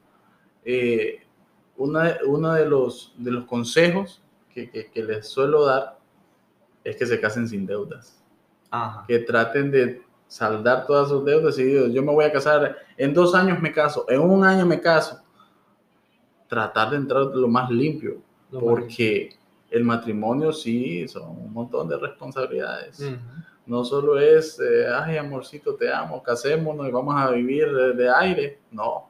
eh, 0.64 1.20
uno 1.76 2.02
los, 2.64 3.12
de 3.18 3.30
los 3.30 3.44
consejos 3.44 4.22
que, 4.54 4.90
les 4.94 5.26
suelo 5.26 5.66
dar 5.66 5.98
es 6.84 6.96
que 6.96 7.04
se 7.04 7.20
casen 7.20 7.48
sin 7.48 7.66
deudas. 7.66 8.23
Que 9.06 9.18
traten 9.20 9.70
de 9.70 10.02
saldar 10.26 10.86
todas 10.86 11.08
sus 11.08 11.24
deudas 11.24 11.58
y 11.58 11.92
yo 11.92 12.02
me 12.02 12.12
voy 12.12 12.24
a 12.24 12.32
casar, 12.32 12.76
en 12.96 13.14
dos 13.14 13.34
años 13.34 13.60
me 13.60 13.72
caso, 13.72 14.04
en 14.08 14.20
un 14.20 14.44
año 14.44 14.66
me 14.66 14.80
caso. 14.80 15.20
Tratar 16.48 16.90
de 16.90 16.96
entrar 16.96 17.22
lo 17.26 17.48
más 17.48 17.70
limpio, 17.70 18.20
porque 18.50 19.36
el 19.70 19.84
matrimonio 19.84 20.52
sí 20.52 21.06
son 21.08 21.30
un 21.30 21.52
montón 21.52 21.88
de 21.88 21.98
responsabilidades. 21.98 23.02
No 23.66 23.84
solo 23.84 24.18
es, 24.18 24.60
eh, 24.60 24.86
ay 24.92 25.16
amorcito, 25.16 25.74
te 25.74 25.92
amo, 25.92 26.22
casémonos 26.22 26.86
y 26.86 26.90
vamos 26.90 27.14
a 27.16 27.30
vivir 27.30 27.72
de, 27.72 28.10
aire. 28.10 28.58
No, 28.70 29.08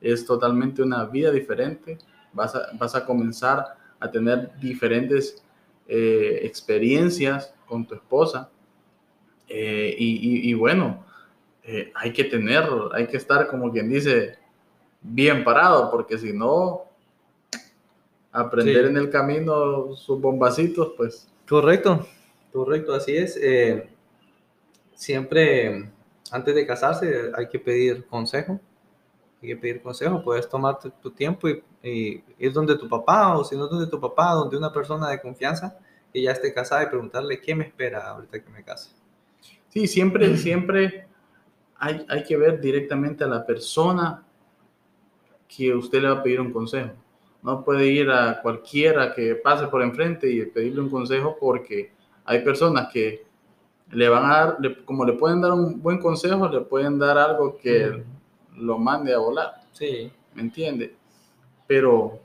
es 0.00 0.24
totalmente 0.24 0.82
una 0.82 1.04
vida 1.04 1.30
diferente. 1.30 1.98
Vas 2.32 2.54
a, 2.54 2.68
vas 2.74 2.94
a 2.94 3.04
comenzar 3.04 3.76
a 3.98 4.10
tener 4.10 4.52
diferentes 4.60 5.42
eh, 5.88 6.40
experiencias 6.42 7.54
con 7.66 7.86
tu 7.86 7.94
esposa. 7.94 8.50
Eh, 9.48 9.94
y, 9.98 10.54
bueno, 10.54 11.04
hay 11.94 12.12
que 12.12 12.24
tener, 12.24 12.64
hay 12.92 13.06
que 13.06 13.16
estar 13.16 13.48
como 13.48 13.70
quien 13.70 13.88
dice, 13.88 14.38
bien 15.00 15.44
parado, 15.44 15.90
porque 15.90 16.18
si 16.18 16.32
no, 16.32 16.84
aprender 18.32 18.86
en 18.86 18.96
el 18.96 19.10
camino 19.10 19.94
sus 19.94 20.20
bombacitos, 20.20 20.92
pues. 20.96 21.28
Correcto. 21.48 22.06
Correcto, 22.52 22.94
así 22.94 23.16
es. 23.16 23.38
Eh, 23.40 23.88
siempre 24.94 25.90
antes 26.30 26.54
de 26.54 26.66
casarse 26.66 27.30
hay 27.34 27.48
que 27.48 27.58
pedir 27.58 28.06
consejo. 28.06 28.60
Hay 29.42 29.48
que 29.48 29.56
pedir 29.56 29.82
consejo. 29.82 30.22
Puedes 30.22 30.48
tomar 30.48 30.78
tu, 30.78 31.10
tiempo 31.10 31.48
y, 31.48 32.24
ir 32.38 32.52
donde 32.52 32.76
tu 32.76 32.88
papá 32.88 33.36
o 33.36 33.44
si 33.44 33.56
no 33.56 33.66
donde 33.68 33.86
tu 33.86 34.00
papá, 34.00 34.32
donde 34.32 34.56
una 34.56 34.72
persona 34.72 35.10
de 35.10 35.20
confianza 35.20 35.78
que 36.12 36.22
ya 36.22 36.32
esté 36.32 36.52
casada 36.52 36.84
y 36.84 36.86
preguntarle 36.86 37.40
qué 37.40 37.54
me 37.54 37.64
espera 37.64 38.08
ahorita 38.08 38.42
que 38.42 38.50
me 38.50 38.64
case. 38.64 38.90
Sí, 39.76 39.86
siempre, 39.88 40.34
siempre 40.38 41.06
hay, 41.76 42.06
hay 42.08 42.24
que 42.24 42.34
ver 42.38 42.62
directamente 42.62 43.24
a 43.24 43.26
la 43.26 43.44
persona 43.44 44.24
que 45.46 45.74
usted 45.74 46.00
le 46.00 46.08
va 46.08 46.20
a 46.20 46.22
pedir 46.22 46.40
un 46.40 46.50
consejo. 46.50 46.92
No 47.42 47.62
puede 47.62 47.86
ir 47.86 48.08
a 48.08 48.40
cualquiera 48.40 49.14
que 49.14 49.34
pase 49.34 49.66
por 49.66 49.82
enfrente 49.82 50.30
y 50.30 50.46
pedirle 50.46 50.80
un 50.80 50.88
consejo 50.88 51.36
porque 51.38 51.92
hay 52.24 52.42
personas 52.42 52.88
que 52.90 53.26
le 53.90 54.08
van 54.08 54.24
a 54.24 54.28
dar, 54.28 54.84
como 54.86 55.04
le 55.04 55.12
pueden 55.12 55.42
dar 55.42 55.52
un 55.52 55.82
buen 55.82 55.98
consejo, 55.98 56.48
le 56.48 56.62
pueden 56.62 56.98
dar 56.98 57.18
algo 57.18 57.58
que 57.58 58.02
lo 58.56 58.78
mande 58.78 59.12
a 59.12 59.18
volar. 59.18 59.56
Sí. 59.72 60.10
¿Me 60.32 60.40
entiende? 60.40 60.94
Pero, 61.66 62.18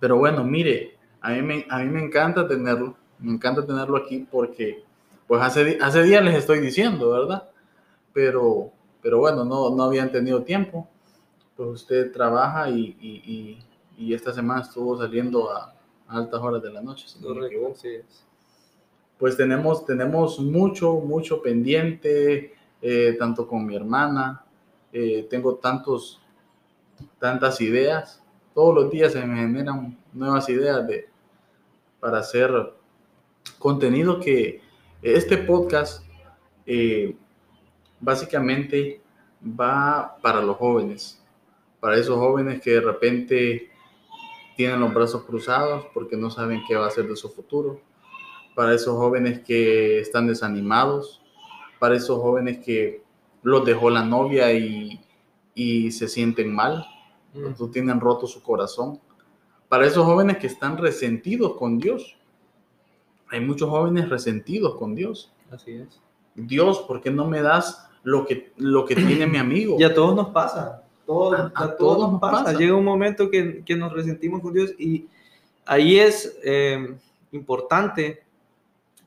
pero 0.00 0.16
bueno, 0.16 0.42
mire, 0.42 0.96
a 1.20 1.30
mí, 1.30 1.42
me, 1.42 1.66
a 1.70 1.78
mí 1.78 1.90
me 1.90 2.02
encanta 2.02 2.48
tenerlo, 2.48 2.96
me 3.20 3.34
encanta 3.34 3.64
tenerlo 3.64 3.96
aquí 3.98 4.26
porque, 4.28 4.82
pues 5.26 5.42
hace, 5.42 5.78
hace 5.80 6.02
días 6.02 6.24
les 6.24 6.36
estoy 6.36 6.60
diciendo, 6.60 7.10
¿verdad? 7.10 7.48
Pero, 8.12 8.70
pero 9.02 9.18
bueno, 9.18 9.44
no, 9.44 9.70
no 9.70 9.82
habían 9.84 10.10
tenido 10.10 10.42
tiempo. 10.42 10.88
Pues 11.56 11.68
usted 11.70 12.12
trabaja 12.12 12.68
y, 12.68 12.96
y, 13.00 13.58
y, 13.96 14.14
esta 14.14 14.32
semana 14.32 14.60
estuvo 14.60 14.98
saliendo 14.98 15.50
a, 15.50 15.74
altas 16.06 16.40
horas 16.40 16.62
de 16.62 16.70
la 16.70 16.82
noche. 16.82 17.08
Si 17.08 17.18
Correcto, 17.18 17.74
sí 17.74 17.98
pues 19.18 19.36
tenemos, 19.36 19.86
tenemos 19.86 20.38
mucho, 20.40 20.94
mucho 20.94 21.40
pendiente, 21.40 22.54
eh, 22.82 23.16
tanto 23.18 23.46
con 23.46 23.64
mi 23.64 23.74
hermana, 23.74 24.44
eh, 24.92 25.26
tengo 25.30 25.56
tantos, 25.56 26.20
tantas 27.18 27.60
ideas, 27.60 28.22
todos 28.54 28.74
los 28.74 28.90
días 28.90 29.12
se 29.12 29.24
me 29.24 29.36
generan 29.36 29.98
nuevas 30.12 30.48
ideas 30.48 30.86
de, 30.86 31.08
para 32.00 32.18
hacer 32.18 32.74
contenido 33.58 34.20
que 34.20 34.60
este 35.14 35.38
podcast 35.38 36.04
eh, 36.66 37.16
básicamente 38.00 39.00
va 39.40 40.16
para 40.20 40.42
los 40.42 40.56
jóvenes, 40.56 41.22
para 41.78 41.96
esos 41.96 42.18
jóvenes 42.18 42.60
que 42.60 42.72
de 42.72 42.80
repente 42.80 43.70
tienen 44.56 44.80
los 44.80 44.92
brazos 44.92 45.22
cruzados 45.24 45.86
porque 45.94 46.16
no 46.16 46.30
saben 46.30 46.62
qué 46.66 46.74
va 46.74 46.88
a 46.88 46.90
ser 46.90 47.06
de 47.06 47.14
su 47.14 47.28
futuro 47.28 47.80
para 48.56 48.74
esos 48.74 48.96
jóvenes 48.96 49.40
que 49.40 50.00
están 50.00 50.26
desanimados, 50.26 51.22
para 51.78 51.94
esos 51.94 52.20
jóvenes 52.20 52.64
que 52.64 53.02
los 53.42 53.64
dejó 53.64 53.90
la 53.90 54.02
novia 54.02 54.52
y, 54.52 55.00
se 55.92 56.08
sienten 56.08 56.52
mal, 56.52 56.84
mm. 57.32 57.70
tienen 57.70 58.00
roto 58.00 58.26
su 58.26 58.42
corazón, 58.42 58.98
para 59.68 59.86
esos 59.86 60.04
jóvenes 60.04 60.38
que 60.38 60.48
están 60.48 60.78
resentidos 60.78 61.56
con 61.56 61.78
Dios. 61.78 62.16
Hay 63.28 63.40
muchos 63.40 63.68
jóvenes 63.68 64.08
resentidos 64.08 64.76
con 64.76 64.94
Dios. 64.94 65.32
Así 65.50 65.72
es. 65.72 66.00
Dios, 66.34 66.80
¿por 66.80 67.00
qué 67.00 67.10
no 67.10 67.26
me 67.26 67.42
das 67.42 67.88
lo 68.02 68.26
que, 68.26 68.52
lo 68.56 68.84
que 68.84 68.94
tiene 68.94 69.26
mi 69.26 69.38
amigo? 69.38 69.76
Y 69.78 69.84
a 69.84 69.94
todos 69.94 70.14
nos 70.14 70.28
pasa. 70.28 70.82
a, 71.54 71.76
todos, 71.76 72.12
nos 72.12 72.20
pasa. 72.20 72.52
Llega 72.52 72.74
un 72.74 72.84
momento 72.84 73.30
que, 73.30 73.64
nos 73.76 73.92
resentimos 73.92 74.40
con 74.42 74.52
Dios 74.52 74.72
y 74.78 75.06
ahí 75.64 75.98
es 75.98 76.38
eh, 76.44 76.94
importante 77.32 78.22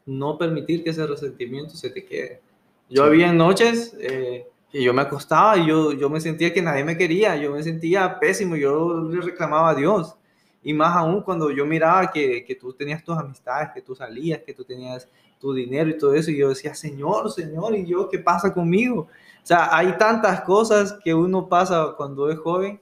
no 0.05 0.37
permitir 0.37 0.83
que 0.83 0.89
ese 0.89 1.05
resentimiento 1.05 1.75
se 1.75 1.89
te 1.89 2.03
quede. 2.03 2.41
Yo 2.89 3.03
había 3.03 3.31
noches 3.31 3.95
eh, 3.99 4.47
que 4.71 4.83
yo 4.83 4.93
me 4.93 5.03
acostaba 5.03 5.57
y 5.57 5.67
yo, 5.67 5.93
yo 5.93 6.09
me 6.09 6.19
sentía 6.19 6.51
que 6.51 6.61
nadie 6.61 6.83
me 6.83 6.97
quería, 6.97 7.35
yo 7.35 7.51
me 7.51 7.61
sentía 7.61 8.19
pésimo, 8.19 8.55
yo 8.55 9.03
le 9.03 9.21
reclamaba 9.21 9.69
a 9.69 9.75
Dios. 9.75 10.15
Y 10.61 10.73
más 10.73 10.95
aún 10.95 11.21
cuando 11.21 11.51
yo 11.51 11.65
miraba 11.65 12.11
que, 12.11 12.43
que 12.43 12.55
tú 12.55 12.73
tenías 12.73 13.03
tus 13.03 13.17
amistades, 13.17 13.69
que 13.73 13.81
tú 13.81 13.95
salías, 13.95 14.41
que 14.43 14.53
tú 14.53 14.63
tenías 14.63 15.07
tu 15.39 15.53
dinero 15.53 15.89
y 15.89 15.97
todo 15.97 16.13
eso, 16.13 16.31
y 16.31 16.37
yo 16.37 16.49
decía, 16.49 16.75
Señor, 16.75 17.31
Señor, 17.31 17.75
¿y 17.75 17.85
yo 17.85 18.09
qué 18.09 18.19
pasa 18.19 18.53
conmigo? 18.53 19.07
O 19.41 19.45
sea, 19.45 19.75
hay 19.75 19.97
tantas 19.97 20.41
cosas 20.41 20.97
que 21.03 21.13
uno 21.13 21.47
pasa 21.47 21.93
cuando 21.95 22.29
es 22.29 22.37
joven 22.37 22.79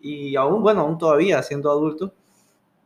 y 0.00 0.36
aún, 0.36 0.62
bueno, 0.62 0.80
aún 0.80 0.98
todavía 0.98 1.42
siendo 1.42 1.70
adulto, 1.70 2.12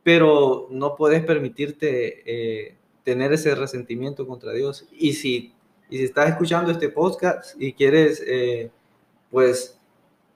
pero 0.03 0.69
no 0.71 0.97
puedes 0.97 1.25
permitirte 1.25 2.23
eh, 2.27 2.77
tener 3.05 3.33
ese 3.33 3.55
resentimiento 3.55 4.27
contra 4.27 4.53
Dios. 4.53 4.87
Y 4.93 5.13
si, 5.13 5.55
y 5.89 5.99
si 5.99 6.05
estás 6.05 6.31
escuchando 6.31 6.73
este 6.73 6.89
podcast 6.89 7.55
y 7.61 7.73
quieres, 7.73 8.23
eh, 8.27 8.71
pues, 9.31 9.79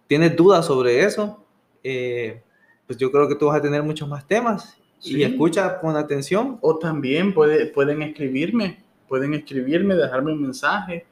tienes 0.07 0.37
dudas 0.37 0.67
sobre 0.67 1.05
eso, 1.05 1.43
eh, 1.83 2.43
pues 2.89 2.99
yo 2.99 3.13
creo 3.13 3.29
que 3.29 3.37
tú 3.37 3.47
vas 3.47 3.59
a 3.59 3.63
tener 3.63 3.85
muchos 3.85 4.09
más 4.09 4.27
temas. 4.27 4.77
Y 5.01 5.23
escucha 5.23 5.79
con 5.79 5.95
atención. 5.95 6.59
O 6.61 6.77
también 6.77 7.33
puede, 7.33 7.67
pueden 7.67 8.03
escribirme, 8.03 8.83
pueden 9.07 9.35
escribirme, 9.35 9.95
dejarme 9.95 10.33
un 10.33 10.43
mensaje, 10.43 11.07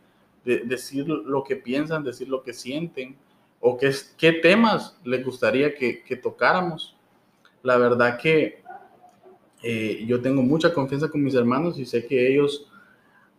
de, 0.45 0.65
decir 0.65 1.07
lo 1.07 1.45
que 1.45 1.55
piensan, 1.55 2.03
decir 2.03 2.29
lo 2.29 2.43
que 2.43 2.53
sienten, 2.53 3.17
o 3.61 3.79
qué, 3.79 3.95
qué 4.17 4.33
temas 4.33 4.99
les 5.05 5.25
gustaría 5.25 5.73
que, 5.77 6.03
que 6.03 6.17
tocáramos. 6.17 6.97
La 7.63 7.77
verdad 7.77 8.19
que 8.19 8.65
eh, 9.63 10.05
yo 10.07 10.21
tengo 10.21 10.43
mucha 10.43 10.73
confianza 10.73 11.09
con 11.09 11.23
mis 11.23 11.35
hermanos 11.35 11.79
y 11.79 11.87
sé 11.87 12.07
que 12.07 12.33
ellos 12.33 12.67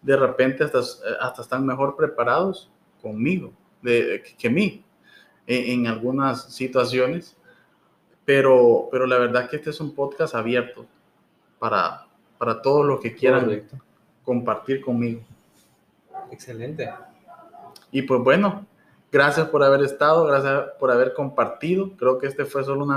de 0.02 0.16
repente 0.16 0.64
hasta, 0.64 0.80
hasta 1.22 1.42
están 1.42 1.66
mejor 1.66 1.96
preparados 1.96 2.72
conmigo 3.02 3.54
de, 3.82 4.24
que, 4.38 4.50
mí 4.50 4.84
en, 5.46 5.88
algunas 5.88 6.54
situaciones. 6.54 7.38
Pero, 8.28 8.90
pero 8.92 9.08
la 9.08 9.18
verdad 9.20 9.50
que 9.50 9.56
este 9.56 9.70
es 9.70 9.80
un 9.80 9.96
podcast 9.96 10.36
abierto 10.36 10.86
para, 11.60 12.08
para 12.38 12.62
todos 12.62 12.86
los 12.86 13.00
que 13.00 13.16
quieran 13.16 13.46
Correcto. 13.46 13.78
compartir 14.22 14.82
conmigo. 14.82 15.22
Excelente. 16.30 16.94
Y 17.90 18.02
pues 18.02 18.22
bueno, 18.22 18.66
gracias 19.14 19.48
por 19.48 19.64
haber 19.64 19.82
estado, 19.82 20.26
gracias 20.26 20.72
por 20.78 20.92
haber 20.92 21.14
compartido. 21.14 21.92
Creo 21.96 22.18
que 22.18 22.28
este 22.28 22.44
fue 22.44 22.66
solo 22.66 22.84
una 22.84 22.96